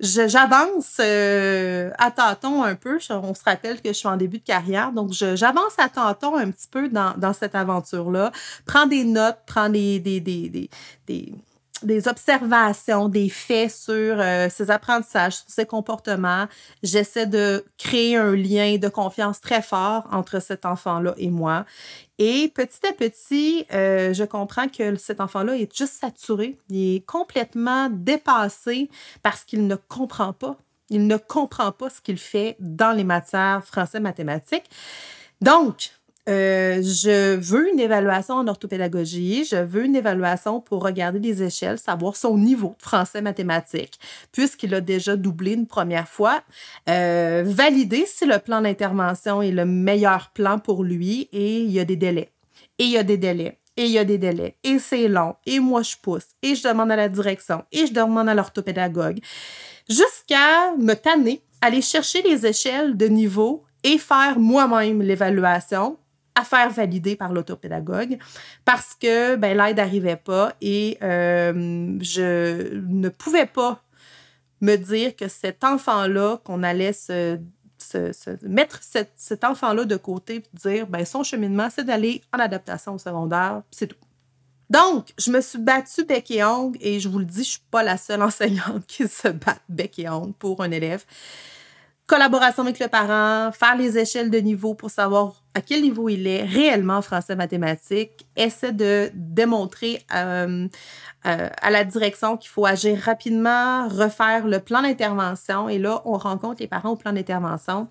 j'avance 0.00 0.98
à 0.98 2.10
tâtons 2.10 2.62
un 2.64 2.74
peu. 2.74 2.98
On 3.10 3.34
se 3.34 3.44
rappelle 3.44 3.80
que 3.80 3.88
je 3.88 3.94
suis 3.94 4.08
en 4.08 4.16
début 4.16 4.38
de 4.38 4.44
carrière, 4.44 4.92
donc 4.92 5.12
j'avance 5.12 5.78
à 5.78 5.88
tâtons 5.88 6.36
un 6.36 6.50
petit 6.50 6.68
peu 6.68 6.88
dans, 6.88 7.14
dans 7.16 7.32
cette 7.32 7.54
aventure-là. 7.54 8.32
Prends 8.66 8.86
des 8.86 9.04
notes, 9.04 9.38
prends 9.46 9.68
des, 9.68 10.00
des, 10.00 10.20
des 10.20 11.34
des 11.82 12.08
observations, 12.08 13.08
des 13.08 13.28
faits 13.28 13.70
sur 13.70 14.16
euh, 14.18 14.48
ses 14.48 14.70
apprentissages, 14.70 15.34
sur 15.34 15.48
ses 15.48 15.66
comportements. 15.66 16.46
J'essaie 16.82 17.26
de 17.26 17.64
créer 17.78 18.16
un 18.16 18.34
lien 18.34 18.76
de 18.78 18.88
confiance 18.88 19.40
très 19.40 19.62
fort 19.62 20.08
entre 20.12 20.40
cet 20.40 20.64
enfant-là 20.64 21.14
et 21.16 21.30
moi. 21.30 21.64
Et 22.18 22.48
petit 22.54 22.86
à 22.86 22.92
petit, 22.92 23.66
euh, 23.72 24.12
je 24.14 24.24
comprends 24.24 24.68
que 24.68 24.96
cet 24.96 25.20
enfant-là 25.20 25.56
est 25.56 25.76
juste 25.76 25.94
saturé, 25.94 26.58
il 26.68 26.96
est 26.96 27.06
complètement 27.06 27.88
dépassé 27.90 28.88
parce 29.22 29.44
qu'il 29.44 29.66
ne 29.66 29.76
comprend 29.76 30.32
pas. 30.32 30.56
Il 30.90 31.06
ne 31.06 31.16
comprend 31.16 31.72
pas 31.72 31.88
ce 31.88 32.00
qu'il 32.00 32.18
fait 32.18 32.56
dans 32.60 32.92
les 32.92 33.04
matières 33.04 33.64
français 33.64 33.98
mathématiques. 33.98 34.68
Donc, 35.40 35.90
euh, 36.28 36.80
je 36.82 37.34
veux 37.34 37.68
une 37.72 37.80
évaluation 37.80 38.34
en 38.36 38.46
orthopédagogie, 38.46 39.44
je 39.44 39.56
veux 39.56 39.84
une 39.84 39.96
évaluation 39.96 40.60
pour 40.60 40.84
regarder 40.84 41.18
les 41.18 41.42
échelles, 41.42 41.78
savoir 41.78 42.14
son 42.14 42.38
niveau 42.38 42.76
de 42.78 42.82
français 42.82 43.20
mathématique, 43.20 43.98
puisqu'il 44.30 44.72
a 44.74 44.80
déjà 44.80 45.16
doublé 45.16 45.52
une 45.54 45.66
première 45.66 46.08
fois, 46.08 46.42
euh, 46.88 47.42
valider 47.44 48.04
si 48.06 48.24
le 48.24 48.38
plan 48.38 48.60
d'intervention 48.60 49.42
est 49.42 49.50
le 49.50 49.64
meilleur 49.64 50.30
plan 50.30 50.60
pour 50.60 50.84
lui 50.84 51.28
et 51.32 51.58
il 51.58 51.70
y 51.70 51.80
a 51.80 51.84
des 51.84 51.96
délais. 51.96 52.30
Et 52.78 52.84
il 52.84 52.90
y 52.90 52.98
a 52.98 53.02
des 53.02 53.16
délais. 53.16 53.58
Et 53.76 53.86
il 53.86 53.90
y 53.90 53.98
a 53.98 54.04
des 54.04 54.18
délais. 54.18 54.56
Et 54.64 54.78
c'est 54.78 55.08
long. 55.08 55.34
Et 55.46 55.58
moi, 55.58 55.82
je 55.82 55.96
pousse. 55.96 56.26
Et 56.42 56.54
je 56.54 56.62
demande 56.62 56.92
à 56.92 56.96
la 56.96 57.08
direction. 57.08 57.64
Et 57.72 57.86
je 57.86 57.92
demande 57.92 58.28
à 58.28 58.34
l'orthopédagogue. 58.34 59.20
Jusqu'à 59.88 60.74
me 60.78 60.92
tanner, 60.94 61.40
aller 61.62 61.80
chercher 61.80 62.20
les 62.22 62.44
échelles 62.44 62.96
de 62.96 63.06
niveau 63.06 63.64
et 63.82 63.98
faire 63.98 64.38
moi-même 64.38 65.00
l'évaluation 65.00 65.96
à 66.34 66.44
faire 66.44 66.70
valider 66.70 67.16
par 67.16 67.32
l'autopédagogue 67.32 68.18
parce 68.64 68.94
que 68.94 69.36
ben, 69.36 69.56
l'aide 69.56 69.76
n'arrivait 69.76 70.16
pas 70.16 70.54
et 70.60 70.98
euh, 71.02 71.98
je 72.00 72.74
ne 72.74 73.08
pouvais 73.08 73.46
pas 73.46 73.82
me 74.60 74.76
dire 74.76 75.14
que 75.16 75.28
cet 75.28 75.64
enfant-là, 75.64 76.38
qu'on 76.44 76.62
allait 76.62 76.92
mettre 78.42 78.80
cet, 78.82 79.44
enfant-là 79.44 79.84
de 79.84 79.96
côté 79.96 80.36
et 80.36 80.42
dire 80.54 80.86
ben, 80.86 81.04
son 81.04 81.22
cheminement, 81.22 81.68
c'est 81.74 81.84
d'aller 81.84 82.22
en 82.32 82.38
adaptation 82.38 82.94
au 82.94 82.98
secondaire, 82.98 83.62
c'est 83.70 83.88
tout. 83.88 83.96
Donc, 84.70 85.12
je 85.18 85.30
me 85.30 85.42
suis 85.42 85.58
battue 85.58 86.04
bec 86.04 86.30
et 86.30 86.42
ongle 86.42 86.78
et 86.80 86.98
je 86.98 87.08
vous 87.10 87.18
le 87.18 87.26
dis, 87.26 87.34
je 87.34 87.40
ne 87.40 87.44
suis 87.44 87.62
pas 87.70 87.82
la 87.82 87.98
seule 87.98 88.22
enseignante 88.22 88.86
qui 88.86 89.06
se 89.06 89.28
bat 89.28 89.58
bec 89.68 89.98
et 89.98 90.08
ongle 90.08 90.32
pour 90.32 90.62
un 90.62 90.70
élève 90.70 91.04
collaboration 92.12 92.64
avec 92.64 92.78
le 92.78 92.88
parent, 92.88 93.50
faire 93.52 93.74
les 93.74 93.96
échelles 93.96 94.28
de 94.28 94.36
niveau 94.36 94.74
pour 94.74 94.90
savoir 94.90 95.32
à 95.54 95.62
quel 95.62 95.80
niveau 95.80 96.10
il 96.10 96.26
est 96.26 96.42
réellement 96.42 96.98
en 96.98 97.02
français 97.02 97.34
mathématiques, 97.36 98.26
essaie 98.36 98.72
de 98.72 99.10
démontrer 99.14 100.04
euh, 100.14 100.68
euh, 101.24 101.48
à 101.62 101.70
la 101.70 101.84
direction 101.84 102.36
qu'il 102.36 102.50
faut 102.50 102.66
agir 102.66 102.98
rapidement, 102.98 103.88
refaire 103.88 104.46
le 104.46 104.58
plan 104.58 104.82
d'intervention. 104.82 105.70
Et 105.70 105.78
là, 105.78 106.02
on 106.04 106.18
rencontre 106.18 106.60
les 106.60 106.66
parents 106.66 106.90
au 106.90 106.96
plan 106.96 107.14
d'intervention 107.14 107.88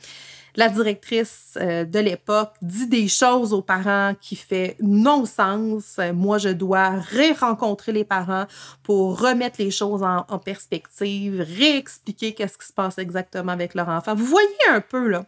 la 0.56 0.70
directrice 0.70 1.58
euh, 1.60 1.86
de 1.86 2.00
l'époque 2.00 2.54
dit 2.62 2.88
des 2.88 3.08
choses 3.08 3.54
aux 3.54 3.62
parents 3.62 4.14
qui 4.20 4.36
fait 4.36 4.76
non-sens. 4.82 6.00
Moi, 6.14 6.38
je 6.38 6.50
dois 6.50 6.90
ré-rencontrer 6.90 7.92
les 7.92 8.04
parents 8.04 8.46
pour 8.84 9.20
remettre 9.20 9.62
les 9.62 9.72
choses 9.72 10.04
en, 10.04 10.40
perspective, 10.40 11.46
réexpliquer 11.58 12.34
qu'est-ce 12.34 12.58
qui 12.58 12.68
se 12.68 12.74
passe 12.74 12.98
exactement 12.98 13.52
avec 13.52 13.76
leur 13.76 13.90
enfant. 13.90 14.16
Vous 14.16 14.26
voyez 14.26 14.48
un 14.70 14.82
peu, 14.82 15.08
là. 15.08 15.26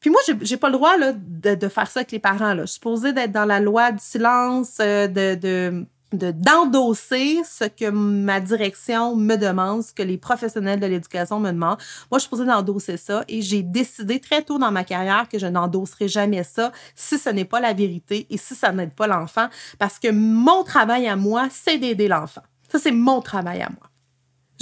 Puis 0.00 0.10
moi, 0.10 0.20
j'ai 0.40 0.56
pas 0.56 0.68
le 0.68 0.74
droit 0.74 0.96
là, 0.96 1.12
de, 1.14 1.68
faire 1.68 1.88
ça 1.88 2.00
avec 2.00 2.10
les 2.10 2.18
parents. 2.18 2.54
Là. 2.54 2.62
Je 2.62 2.66
suis 2.66 2.74
supposée 2.74 3.12
d'être 3.12 3.30
dans 3.30 3.44
la 3.44 3.60
loi 3.60 3.92
du 3.92 4.02
silence, 4.02 4.78
euh, 4.80 5.06
de 5.06 5.86
d'endosser 6.12 7.42
ce 7.44 7.64
que 7.64 7.90
ma 7.90 8.40
direction 8.40 9.16
me 9.16 9.36
demande, 9.36 9.82
ce 9.82 9.92
que 9.92 10.02
les 10.02 10.18
professionnels 10.18 10.80
de 10.80 10.86
l'éducation 10.86 11.40
me 11.40 11.50
demandent. 11.50 11.78
Moi, 12.10 12.18
je 12.18 12.20
suis 12.20 12.30
posée 12.30 12.44
d'endosser 12.44 12.96
ça 12.96 13.24
et 13.28 13.42
j'ai 13.42 13.62
décidé 13.62 14.20
très 14.20 14.42
tôt 14.42 14.58
dans 14.58 14.70
ma 14.70 14.84
carrière 14.84 15.28
que 15.28 15.38
je 15.38 15.46
n'endosserai 15.46 16.08
jamais 16.08 16.44
ça 16.44 16.72
si 16.94 17.18
ce 17.18 17.30
n'est 17.30 17.44
pas 17.44 17.60
la 17.60 17.72
vérité 17.72 18.26
et 18.30 18.36
si 18.36 18.54
ça 18.54 18.72
n'aide 18.72 18.94
pas 18.94 19.06
l'enfant 19.06 19.48
parce 19.78 19.98
que 19.98 20.10
mon 20.10 20.64
travail 20.64 21.08
à 21.08 21.16
moi, 21.16 21.48
c'est 21.50 21.78
d'aider 21.78 22.08
l'enfant. 22.08 22.42
Ça, 22.70 22.78
c'est 22.78 22.92
mon 22.92 23.20
travail 23.20 23.62
à 23.62 23.68
moi. 23.68 23.91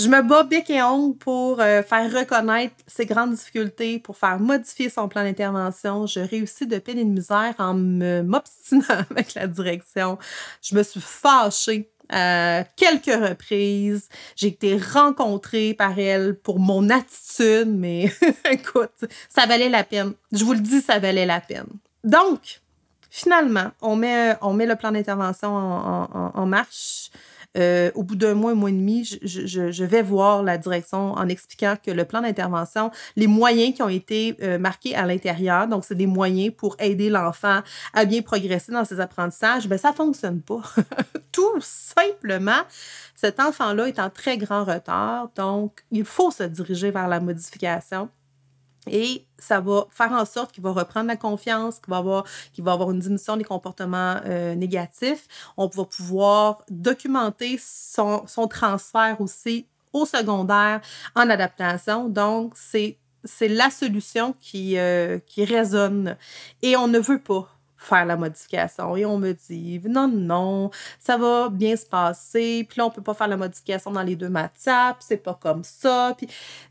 Je 0.01 0.09
me 0.09 0.23
bats 0.23 0.45
bec 0.45 0.71
et 0.71 0.83
ongle 0.83 1.15
pour 1.19 1.61
euh, 1.61 1.83
faire 1.83 2.11
reconnaître 2.11 2.75
ses 2.87 3.05
grandes 3.05 3.35
difficultés, 3.35 3.99
pour 3.99 4.17
faire 4.17 4.41
modifier 4.41 4.89
son 4.89 5.09
plan 5.09 5.25
d'intervention. 5.25 6.07
Je 6.07 6.21
réussis 6.21 6.67
de 6.67 6.79
peine 6.79 6.99
et 6.99 7.05
de 7.05 7.11
misère 7.11 7.55
en 7.59 7.75
m'obstinant 7.75 8.85
avec 9.11 9.35
la 9.35 9.47
direction. 9.47 10.19
Je 10.63 10.75
me 10.75 10.83
suis 10.83 11.03
fâchée 11.03 11.91
à 12.09 12.65
quelques 12.77 13.15
reprises. 13.15 14.09
J'ai 14.37 14.47
été 14.47 14.79
rencontrée 14.79 15.75
par 15.75 15.99
elle 15.99 16.35
pour 16.35 16.61
mon 16.61 16.89
attitude, 16.89 17.69
mais 17.69 18.11
écoute, 18.51 19.05
ça 19.29 19.45
valait 19.45 19.69
la 19.69 19.85
peine. 19.85 20.15
Je 20.33 20.45
vous 20.45 20.55
le 20.55 20.61
dis, 20.61 20.81
ça 20.81 20.99
valait 20.99 21.27
la 21.27 21.43
peine. 21.43 21.69
Donc, 22.05 22.63
finalement, 23.11 23.71
on 23.83 23.97
met, 23.97 24.35
on 24.41 24.55
met 24.55 24.67
le 24.67 24.77
plan 24.77 24.93
d'intervention 24.93 25.55
en, 25.55 26.33
en 26.35 26.47
marche. 26.47 27.11
Euh, 27.57 27.91
au 27.95 28.05
bout 28.05 28.15
d'un 28.15 28.35
mois, 28.35 28.53
un 28.53 28.55
mois 28.55 28.71
et 28.71 28.75
demi, 28.75 29.05
je, 29.23 29.85
vais 29.85 30.03
voir 30.03 30.43
la 30.43 30.57
direction 30.57 31.13
en 31.13 31.29
expliquant 31.29 31.77
que 31.85 31.91
le 31.91 32.05
plan 32.05 32.21
d'intervention, 32.21 32.91
les 33.17 33.27
moyens 33.27 33.75
qui 33.75 33.83
ont 33.83 33.89
été 33.89 34.37
euh, 34.43 34.59
marqués 34.59 34.95
à 34.95 35.05
l'intérieur, 35.05 35.67
donc 35.67 35.85
c'est 35.85 35.97
des 35.97 36.07
moyens 36.07 36.55
pour 36.57 36.77
aider 36.79 37.11
l'enfant 37.11 37.61
à 37.93 38.05
bien 38.05 38.23
progresser 38.23 38.73
dans 38.73 38.85
ses 38.85 39.01
apprentissages, 39.01 39.67
ben 39.67 39.79
ça 39.79 39.93
fonctionne 39.93 40.41
pas. 40.43 40.63
Tout 41.33 41.61
simplement, 41.61 42.61
cet 43.17 43.41
enfant-là 43.41 43.89
est 43.89 43.99
en 43.99 44.11
très 44.11 44.39
grand 44.39 44.65
retard, 44.65 45.31
donc 45.35 45.85
il 45.91 46.05
faut 46.05 46.31
se 46.31 46.45
diriger 46.45 46.91
vers 46.91 47.09
la 47.09 47.19
modification. 47.19 48.09
Et 48.87 49.27
ça 49.39 49.61
va 49.61 49.87
faire 49.91 50.13
en 50.13 50.25
sorte 50.25 50.53
qu'il 50.53 50.63
va 50.63 50.73
reprendre 50.73 51.09
la 51.09 51.17
confiance, 51.17 51.79
qu'il 51.79 51.91
va 51.91 51.99
avoir, 51.99 52.25
va 52.59 52.73
avoir 52.73 52.91
une 52.91 53.01
diminution 53.01 53.37
des 53.37 53.45
comportements 53.45 54.21
euh, 54.25 54.55
négatifs. 54.55 55.27
On 55.57 55.67
va 55.67 55.85
pouvoir 55.85 56.63
documenter 56.71 57.59
son, 57.63 58.25
son 58.27 58.49
transfert 58.49 59.21
aussi 59.21 59.67
au 59.93 60.07
secondaire 60.07 60.81
en 61.15 61.29
adaptation. 61.29 62.09
Donc, 62.09 62.55
c'est, 62.57 62.97
la 63.41 63.71
solution 63.71 64.35
qui, 64.41 64.79
euh, 64.79 65.19
qui 65.27 65.45
résonne. 65.45 66.17
Et 66.63 66.77
on 66.77 66.89
ne 66.89 66.99
veut 66.99 67.21
pas 67.21 67.49
faire 67.81 68.05
la 68.05 68.17
modification. 68.17 68.95
Et 68.97 69.05
on 69.05 69.19
me 69.19 69.33
dit, 69.33 69.81
non, 69.85 70.07
non, 70.07 70.71
ça 70.99 71.17
va 71.17 71.49
bien 71.49 71.77
se 71.77 71.87
passer. 71.87 72.67
Puis 72.69 72.79
là, 72.79 72.87
on 72.87 72.91
peut 72.91 73.03
pas 73.03 73.15
faire 73.15 73.29
la 73.29 73.37
modification 73.37 73.91
dans 73.91 74.03
les 74.03 74.17
deux 74.17 74.29
matières. 74.29 74.97
c'est 75.01 75.17
pas 75.17 75.39
comme 75.41 75.65
ça. 75.65 76.15
Puis 76.17 76.29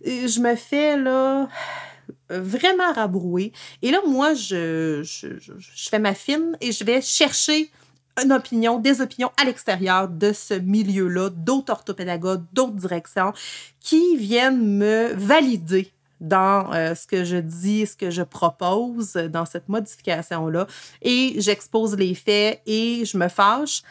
euh, 0.08 0.28
je 0.28 0.40
me 0.40 0.56
fais, 0.56 0.98
là, 0.98 1.48
vraiment 2.30 2.92
rabroué. 2.94 3.52
Et 3.82 3.92
là, 3.92 4.00
moi, 4.08 4.34
je, 4.34 5.02
je, 5.04 5.90
fais 5.90 6.00
ma 6.00 6.14
fine 6.14 6.58
et 6.62 6.72
je 6.72 6.84
vais 6.84 7.02
chercher 7.02 7.70
une 8.22 8.34
opinion, 8.34 8.80
des 8.80 9.02
opinions 9.02 9.32
à 9.40 9.46
l'extérieur 9.46 10.08
de 10.08 10.34
ce 10.34 10.54
milieu-là, 10.54 11.30
d'autres 11.30 11.72
orthopédagogues, 11.72 12.44
d'autres 12.54 12.76
directions 12.76 13.34
qui 13.80 14.18
viennent 14.18 14.78
me 14.78 15.14
valider 15.14 15.92
dans 16.20 16.74
euh, 16.74 16.96
ce 16.96 17.08
que 17.08 17.24
je 17.24 17.38
dis, 17.38 17.86
ce 17.86 17.96
que 17.96 18.10
je 18.10 18.24
propose 18.24 19.14
dans 19.14 19.46
cette 19.46 19.70
modification-là. 19.70 20.68
Et 21.02 21.36
j'expose 21.38 21.96
les 21.96 22.14
faits 22.14 22.62
et 22.66 23.06
je 23.06 23.18
me 23.18 23.30
fâche. 23.30 23.84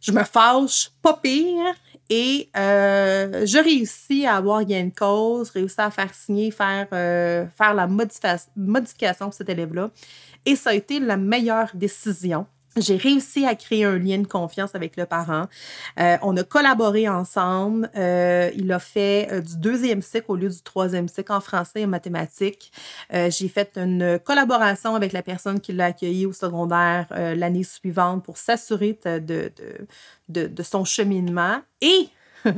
Je 0.00 0.12
me 0.12 0.24
fâche 0.24 0.90
pas 1.02 1.14
pire 1.14 1.74
et 2.10 2.50
euh, 2.56 3.46
je 3.46 3.62
réussis 3.62 4.26
à 4.26 4.36
avoir 4.36 4.64
gain 4.64 4.84
de 4.84 4.94
cause, 4.94 5.50
réussi 5.50 5.80
à 5.80 5.90
faire 5.90 6.12
signer, 6.14 6.50
faire, 6.50 6.86
euh, 6.92 7.46
faire 7.56 7.74
la 7.74 7.86
modification 7.86 9.28
de 9.28 9.34
cet 9.34 9.48
élève-là. 9.48 9.90
Et 10.44 10.56
ça 10.56 10.70
a 10.70 10.74
été 10.74 11.00
la 11.00 11.16
meilleure 11.16 11.70
décision. 11.74 12.46
J'ai 12.76 12.96
réussi 12.96 13.46
à 13.46 13.54
créer 13.54 13.84
un 13.84 13.98
lien 13.98 14.18
de 14.18 14.26
confiance 14.26 14.74
avec 14.74 14.96
le 14.96 15.06
parent. 15.06 15.46
Euh, 16.00 16.16
on 16.22 16.36
a 16.36 16.42
collaboré 16.42 17.08
ensemble. 17.08 17.90
il 17.94 18.72
a 18.72 18.78
fait 18.78 19.42
du 19.42 19.56
deuxième 19.56 20.02
cycle 20.02 20.26
au 20.28 20.36
lieu 20.36 20.48
du 20.48 20.62
troisième 20.62 21.08
cycle 21.08 21.32
en 21.32 21.40
français 21.40 21.82
et 21.82 21.84
en 21.84 21.88
mathématiques. 21.88 22.72
J'ai 23.12 23.48
fait 23.48 23.76
une 23.76 24.18
collaboration 24.18 24.94
avec 24.94 25.12
la 25.12 25.22
personne 25.22 25.60
qui 25.60 25.72
l'a 25.72 25.86
accueilli 25.86 26.26
au 26.26 26.32
secondaire 26.32 27.06
l'année 27.10 27.62
suivante 27.62 28.24
pour 28.24 28.38
s'assurer 28.38 28.98
de, 29.04 29.50
de, 30.28 30.46
de, 30.46 30.62
son 30.62 30.84
cheminement. 30.84 31.60
Et 31.80 32.08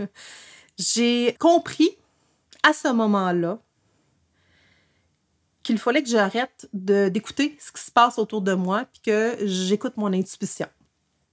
j'ai 0.78 1.36
compris 1.38 1.90
à 2.62 2.72
ce 2.72 2.88
moment-là 2.88 3.58
qu'il 5.66 5.78
fallait 5.78 6.04
que 6.04 6.08
j'arrête 6.08 6.68
d'écouter 6.72 7.58
ce 7.58 7.72
qui 7.72 7.82
se 7.82 7.90
passe 7.90 8.20
autour 8.20 8.40
de 8.40 8.54
moi 8.54 8.82
et 8.82 9.10
que 9.10 9.36
j'écoute 9.44 9.94
mon 9.96 10.12
intuition. 10.12 10.68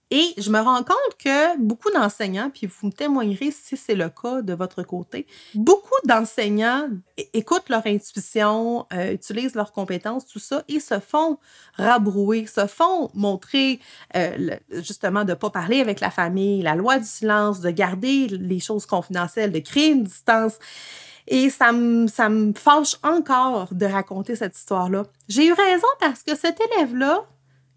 Et 0.09 0.33
je 0.37 0.49
me 0.49 0.59
rends 0.59 0.83
compte 0.83 1.17
que 1.23 1.57
beaucoup 1.59 1.91
d'enseignants, 1.91 2.49
puis 2.51 2.65
vous 2.65 2.87
me 2.87 2.91
témoignerez 2.91 3.51
si 3.51 3.77
c'est 3.77 3.93
le 3.93 4.09
cas 4.09 4.41
de 4.41 4.53
votre 4.53 4.81
côté, 4.81 5.27
beaucoup 5.53 5.99
d'enseignants 6.05 6.89
écoutent 7.33 7.69
leur 7.69 7.85
intuition, 7.85 8.87
euh, 8.91 9.13
utilisent 9.13 9.55
leurs 9.55 9.71
compétences, 9.71 10.25
tout 10.25 10.39
ça, 10.39 10.63
et 10.67 10.79
se 10.79 10.99
font 10.99 11.37
rabrouer, 11.75 12.47
se 12.47 12.65
font 12.65 13.11
montrer 13.13 13.79
euh, 14.15 14.57
justement 14.71 15.25
de 15.25 15.31
ne 15.31 15.35
pas 15.35 15.51
parler 15.51 15.79
avec 15.79 15.99
la 15.99 16.09
famille, 16.09 16.63
la 16.63 16.75
loi 16.75 16.97
du 16.97 17.05
silence, 17.05 17.59
de 17.59 17.69
garder 17.69 18.27
les 18.29 18.59
choses 18.59 18.87
confidentielles, 18.87 19.51
de 19.51 19.59
créer 19.59 19.89
une 19.89 20.03
distance. 20.03 20.57
Et 21.27 21.49
ça 21.49 21.71
me, 21.71 22.07
ça 22.07 22.29
me 22.29 22.53
fâche 22.53 22.97
encore 23.03 23.73
de 23.73 23.85
raconter 23.85 24.35
cette 24.35 24.57
histoire-là. 24.57 25.03
J'ai 25.27 25.47
eu 25.47 25.53
raison 25.53 25.87
parce 25.99 26.23
que 26.23 26.35
cet 26.35 26.59
élève-là, 26.59 27.25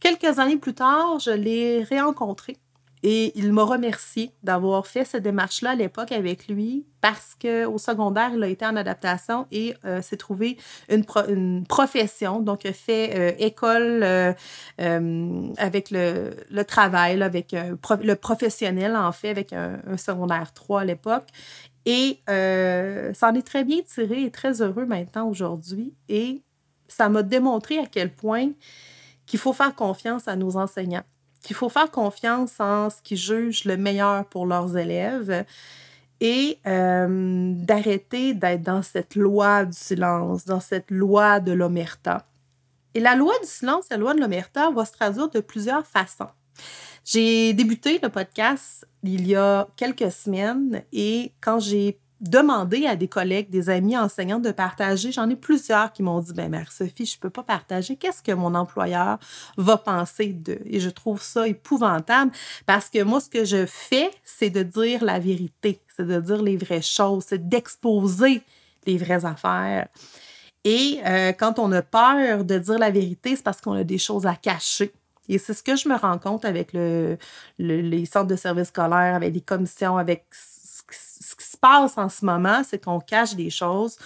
Quelques 0.01 0.39
années 0.39 0.57
plus 0.57 0.75
tard, 0.75 1.19
je 1.19 1.31
l'ai 1.31 1.83
réencontré 1.83 2.59
et 3.03 3.33
il 3.39 3.53
m'a 3.53 3.63
remercié 3.63 4.33
d'avoir 4.43 4.87
fait 4.87 5.05
cette 5.05 5.23
démarche-là 5.23 5.71
à 5.71 5.75
l'époque 5.75 6.13
avec 6.13 6.49
lui 6.49 6.87
parce 7.01 7.37
qu'au 7.41 7.79
secondaire, 7.79 8.31
il 8.35 8.43
a 8.43 8.49
été 8.49 8.67
en 8.67 8.77
adaptation 8.77 9.47
et 9.53 9.75
euh, 9.85 10.03
s'est 10.03 10.17
trouvé 10.17 10.59
une, 10.89 11.65
profession. 11.67 12.41
Donc, 12.41 12.65
il 12.65 12.71
a 12.71 12.73
fait 12.73 13.13
euh, 13.17 13.33
école 13.39 14.03
euh, 14.03 14.33
avec 15.57 15.91
le, 15.91 16.63
travail, 16.65 17.23
avec 17.23 17.55
le 17.55 18.15
professionnel, 18.15 18.97
en 18.97 19.13
fait, 19.13 19.31
avec 19.31 19.53
un, 19.53 19.79
un 19.87 19.97
secondaire 19.97 20.53
3 20.53 20.81
à 20.81 20.85
l'époque. 20.85 21.27
Et 21.87 22.19
ça 22.27 23.31
en 23.31 23.35
est 23.35 23.47
très 23.47 23.65
bien 23.65 23.81
tiré 23.83 24.25
et 24.25 24.31
très 24.31 24.61
heureux 24.61 24.85
maintenant 24.85 25.29
aujourd'hui. 25.29 25.95
Et 26.09 26.43
ça 26.89 27.09
m'a 27.09 27.23
démontré 27.23 27.79
à 27.79 27.87
quel 27.87 28.13
point 28.13 28.51
qu'il 29.25 29.39
faut 29.39 29.53
faire 29.53 29.75
confiance 29.75 30.29
à 30.29 30.37
nos 30.37 30.57
enseignants, 30.57 31.05
qu'il 31.43 31.57
faut 31.57 31.69
faire 31.69 31.91
confiance 31.91 32.61
en 32.61 32.91
ce 32.91 33.01
qu'ils 33.03 33.17
jugent 33.17 33.65
le 33.65 33.77
meilleur 33.77 34.25
pour 34.27 34.47
leurs 34.47 34.77
élèves 34.77 35.45
et 36.21 36.59
euh, 36.67 37.53
d'arrêter 37.55 38.35
d'être 38.35 38.63
dans 38.63 38.83
cette 38.83 39.17
loi 39.17 39.65
du 39.65 39.77
silence, 39.77 40.45
dans 40.45 40.61
cette 40.61 40.91
loi 40.91 41.41
de 41.41 41.53
l'omerta. 41.53 42.27
Et 42.95 43.01
la 43.01 43.15
loi 43.15 43.35
du 43.43 43.47
silence, 43.47 43.87
la 43.91 43.99
loi 43.99 44.15
de 44.15 44.21
l'omerta 44.21 44.71
va 44.71 44.85
se 44.85 44.93
traduire 44.93 45.29
de 45.29 45.41
plusieurs 45.41 45.87
façons. 45.87 46.31
J'ai 47.07 47.53
débuté 47.53 48.01
le 48.03 48.09
podcast 48.09 48.85
il 49.05 49.29
y 49.29 49.37
a 49.37 49.69
quelques 49.77 50.11
semaines 50.11 50.83
et 50.93 51.31
quand 51.41 51.61
j'ai 51.61 52.01
demander 52.21 52.85
à 52.87 52.97
des 52.97 53.07
collègues, 53.07 53.49
des 53.49 53.71
amis 53.71 53.97
enseignants 53.97 54.41
de 54.41 54.51
partager. 54.51 55.13
J'en 55.13 55.31
ai 55.31 55.37
plusieurs 55.37 55.93
qui 55.93 56.03
m'ont 56.03 56.19
dit, 56.19 56.33
ben 56.33 56.51
Mère 56.51 56.73
Sophie, 56.73 57.07
je 57.07 57.17
peux 57.17 57.31
pas 57.31 57.45
partager. 57.45 57.95
Qu'est-ce 57.95 58.25
que 58.25 58.33
mon 58.33 58.57
employeur 58.57 59.19
va 59.57 59.77
penser 59.77 60.33
de? 60.33 60.59
Et 60.65 60.81
je 60.81 60.91
trouve 60.91 61.23
ça 61.23 61.47
épouvantable 61.47 62.33
parce 62.65 62.91
que 62.91 63.05
moi, 63.05 63.21
ce 63.21 63.31
que 63.31 63.45
je 63.45 63.67
fais, 63.67 64.11
c'est 64.25 64.51
de 64.51 64.65
dire 64.65 65.05
la 65.05 65.21
vérité, 65.21 65.81
c'est 65.97 66.09
de 66.09 66.21
dire 66.21 66.43
les 66.43 66.57
vraies 66.57 66.83
choses, 66.83 67.27
c'est 67.29 67.49
d'exposer 67.49 68.43
les 68.85 68.99
vraies 68.99 69.25
affaires. 69.25 69.87
Et 70.65 70.99
euh, 71.07 71.33
quand 71.33 71.61
on 71.61 71.71
a 71.71 71.83
peur 71.83 72.45
de 72.45 72.59
dire 72.59 72.81
la 72.81 72.91
vérité, 72.91 73.37
c'est 73.37 73.45
parce 73.45 73.61
qu'on 73.61 73.75
a 73.75 73.85
des 73.85 73.99
choses 73.99 74.27
à 74.27 74.35
cacher. 74.35 74.93
Et 75.29 75.39
c'est 75.39 75.55
ce 75.55 75.63
que 75.63 75.77
je 75.77 75.89
me 75.89 75.97
rends 75.97 76.19
compte 76.19 76.45
avec 76.45 76.73
le, 76.73 77.19
les 77.59 78.07
centres 78.07 78.29
de 78.29 78.37
services 78.37 78.69
scolaires, 78.69 79.15
avec 79.15 79.35
les 79.35 79.41
commissions, 79.41 79.97
avec 79.97 80.27
passe 81.57 81.99
en 81.99 82.09
ce 82.09 82.25
moment, 82.25 82.63
c'est 82.65 82.83
qu'on 82.83 83.01
cache 83.01 83.35
des 83.35 83.51
choses 83.51 83.97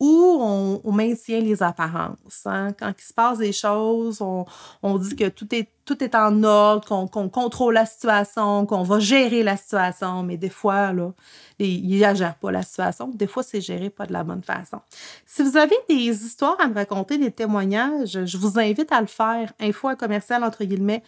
ou 0.00 0.38
on, 0.84 0.92
maintient 0.92 1.40
les 1.40 1.62
apparences. 1.62 2.42
Hein. 2.46 2.72
Quand 2.78 2.92
il 2.96 3.02
se 3.02 3.12
passe 3.12 3.38
des 3.38 3.52
choses, 3.52 4.20
on, 4.20 4.98
dit 4.98 5.16
que 5.16 5.28
tout 5.28 5.48
est, 5.54 6.14
en 6.14 6.42
ordre, 6.42 7.08
qu'on 7.08 7.28
contrôle 7.28 7.74
la 7.74 7.86
situation, 7.86 8.66
qu'on 8.66 8.82
va 8.82 8.98
gérer 8.98 9.42
la 9.42 9.56
situation, 9.56 10.22
mais 10.22 10.36
des 10.36 10.50
fois, 10.50 10.92
là, 10.92 11.12
il 11.58 11.98
ne 11.98 12.14
gère 12.14 12.34
pas 12.36 12.50
la 12.50 12.62
situation. 12.62 13.08
Des 13.08 13.26
fois, 13.26 13.42
c'est 13.42 13.60
géré 13.60 13.88
pas 13.88 14.06
de 14.06 14.12
la 14.12 14.24
bonne 14.24 14.42
façon. 14.42 14.80
Si 15.26 15.42
vous 15.42 15.56
avez 15.56 15.76
des 15.88 16.24
histoires 16.24 16.56
à 16.60 16.66
me 16.66 16.74
raconter, 16.74 17.16
des 17.16 17.30
témoignages, 17.30 18.24
je 18.24 18.36
vous 18.36 18.58
invite 18.58 18.90
à 18.92 19.00
le 19.00 19.06
faire. 19.06 19.52
Info 19.60 19.88
à 19.88 19.96
commercial, 19.96 20.42
entre 20.42 20.64
guillemets, 20.64 21.02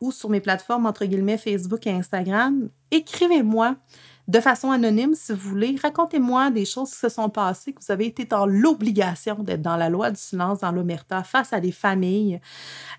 ou 0.00 0.12
sur 0.12 0.30
mes 0.30 0.40
plateformes, 0.40 0.86
entre 0.86 1.04
guillemets, 1.04 1.38
Facebook 1.38 1.86
et 1.86 1.92
Instagram. 1.92 2.68
Écrivez-moi 2.90 3.76
de 4.26 4.40
façon 4.40 4.70
anonyme, 4.70 5.14
si 5.14 5.32
vous 5.32 5.50
voulez. 5.50 5.76
Racontez-moi 5.82 6.50
des 6.50 6.64
choses 6.64 6.90
qui 6.90 6.98
se 6.98 7.08
sont 7.10 7.28
passées, 7.28 7.72
que 7.72 7.80
vous 7.80 7.92
avez 7.92 8.06
été 8.06 8.24
dans 8.24 8.46
l'obligation 8.46 9.36
d'être 9.42 9.60
dans 9.60 9.76
la 9.76 9.90
loi 9.90 10.10
du 10.10 10.20
silence, 10.20 10.60
dans 10.60 10.72
l'omerta, 10.72 11.22
face 11.22 11.52
à 11.52 11.60
des 11.60 11.72
familles, 11.72 12.40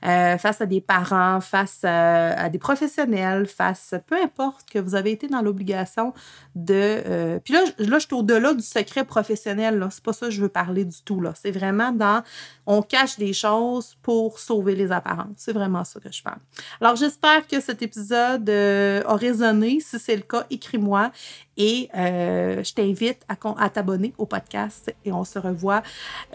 euh, 0.06 0.38
face 0.38 0.62
à 0.62 0.68
des 0.68 0.82
parents, 0.82 1.42
face 1.42 1.80
à, 1.84 2.48
des 2.50 2.60
professionnels, 2.60 3.48
face, 3.48 3.96
peu 4.06 4.16
importe, 4.22 4.70
que 4.70 4.78
vous 4.78 4.94
avez 4.94 5.12
été 5.12 5.28
dans 5.28 5.42
l'obligation 5.42 6.14
de... 6.54 6.74
Euh, 6.74 7.40
puis 7.44 7.54
là, 7.54 7.62
là, 7.80 7.98
je 7.98 8.06
suis 8.06 8.16
au-delà 8.16 8.54
du 8.54 8.64
secret 8.64 9.04
professionnel. 9.04 9.86
C'est 9.90 10.04
pas 10.04 10.14
ça 10.14 10.28
que 10.28 10.32
je 10.32 10.42
veux 10.42 10.50
parler 10.50 10.86
du 10.86 11.02
tout. 11.04 11.22
C'est 11.34 11.52
vraiment 11.52 11.92
dans... 11.92 12.24
On 12.68 12.82
cache 12.82 13.18
des 13.18 13.34
choses 13.34 13.96
pour 14.02 14.40
sauver 14.40 14.76
les 14.76 14.92
apparences. 14.92 15.36
C'est 15.38 15.54
vraiment 15.54 15.84
ça 15.84 16.00
que 16.00 16.12
je 16.12 16.22
parle. 16.22 16.40
Alors, 16.82 16.96
j'espère 16.96 17.48
que 17.48 17.60
cet 17.60 17.82
épisode 17.82 18.48
euh, 18.50 19.02
a 19.06 19.16
résonné. 19.16 19.80
Si 19.80 19.98
c'est 20.00 20.16
le 20.16 20.22
cas, 20.22 20.46
écris-moi. 20.50 21.12
Et 21.58 21.90
euh, 21.96 22.64
je 22.64 22.74
t'invite 22.74 23.22
à, 23.28 23.70
t'abonner 23.70 24.14
au 24.18 24.26
podcast 24.26 24.94
et 25.04 25.12
on 25.12 25.24
se 25.24 25.40
revoit 25.40 25.84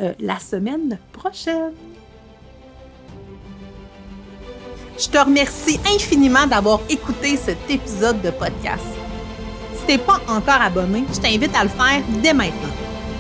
euh, 0.01 0.15
la 0.19 0.39
semaine 0.39 0.99
prochaine. 1.13 1.73
Je 4.99 5.09
te 5.09 5.19
remercie 5.19 5.81
infiniment 5.95 6.47
d'avoir 6.47 6.81
écouté 6.91 7.37
cet 7.37 7.71
épisode 7.71 8.21
de 8.21 8.31
podcast. 8.31 8.85
Si 9.75 9.87
t'es 9.87 9.99
pas 9.99 10.21
encore 10.29 10.61
abonné, 10.61 11.05
je 11.13 11.21
t'invite 11.21 11.55
à 11.55 11.63
le 11.63 11.71
faire 11.71 12.03
dès 12.23 12.35
maintenant. 12.35 12.75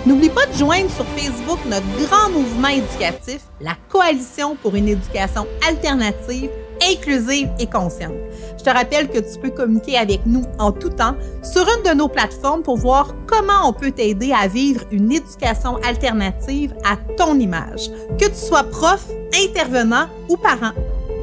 N'oublie 0.07 0.31
pas 0.31 0.47
de 0.47 0.55
joindre 0.55 0.91
sur 0.91 1.05
Facebook 1.07 1.59
notre 1.67 1.87
grand 2.07 2.31
mouvement 2.31 2.69
éducatif, 2.69 3.41
la 3.61 3.77
Coalition 3.89 4.57
pour 4.57 4.75
une 4.75 4.89
éducation 4.89 5.47
alternative, 5.67 6.51
inclusive 6.83 7.49
et 7.59 7.67
consciente. 7.67 8.15
Je 8.59 8.65
te 8.65 8.71
rappelle 8.71 9.09
que 9.09 9.19
tu 9.19 9.39
peux 9.41 9.51
communiquer 9.51 9.97
avec 9.97 10.21
nous 10.27 10.45
en 10.59 10.73
tout 10.73 10.91
temps 10.91 11.15
sur 11.43 11.63
une 11.63 11.91
de 11.91 11.97
nos 11.97 12.09
plateformes 12.09 12.63
pour 12.63 12.77
voir 12.77 13.15
comment 13.27 13.69
on 13.69 13.73
peut 13.73 13.91
t'aider 13.91 14.33
à 14.33 14.49
vivre 14.49 14.83
une 14.91 15.13
éducation 15.13 15.77
alternative 15.87 16.75
à 16.85 16.97
ton 17.17 17.39
image, 17.39 17.91
que 18.19 18.27
tu 18.27 18.35
sois 18.35 18.65
prof, 18.65 19.07
intervenant 19.35 20.07
ou 20.29 20.37
parent. 20.37 20.73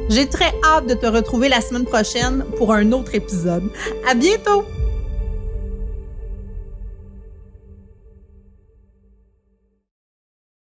J'ai 0.09 0.27
très 0.27 0.53
hâte 0.63 0.87
de 0.87 0.93
te 0.93 1.05
retrouver 1.05 1.49
la 1.49 1.61
semaine 1.61 1.85
prochaine 1.85 2.45
pour 2.57 2.73
un 2.73 2.91
autre 2.91 3.13
épisode. 3.13 3.69
À 4.09 4.13
bientôt! 4.13 4.63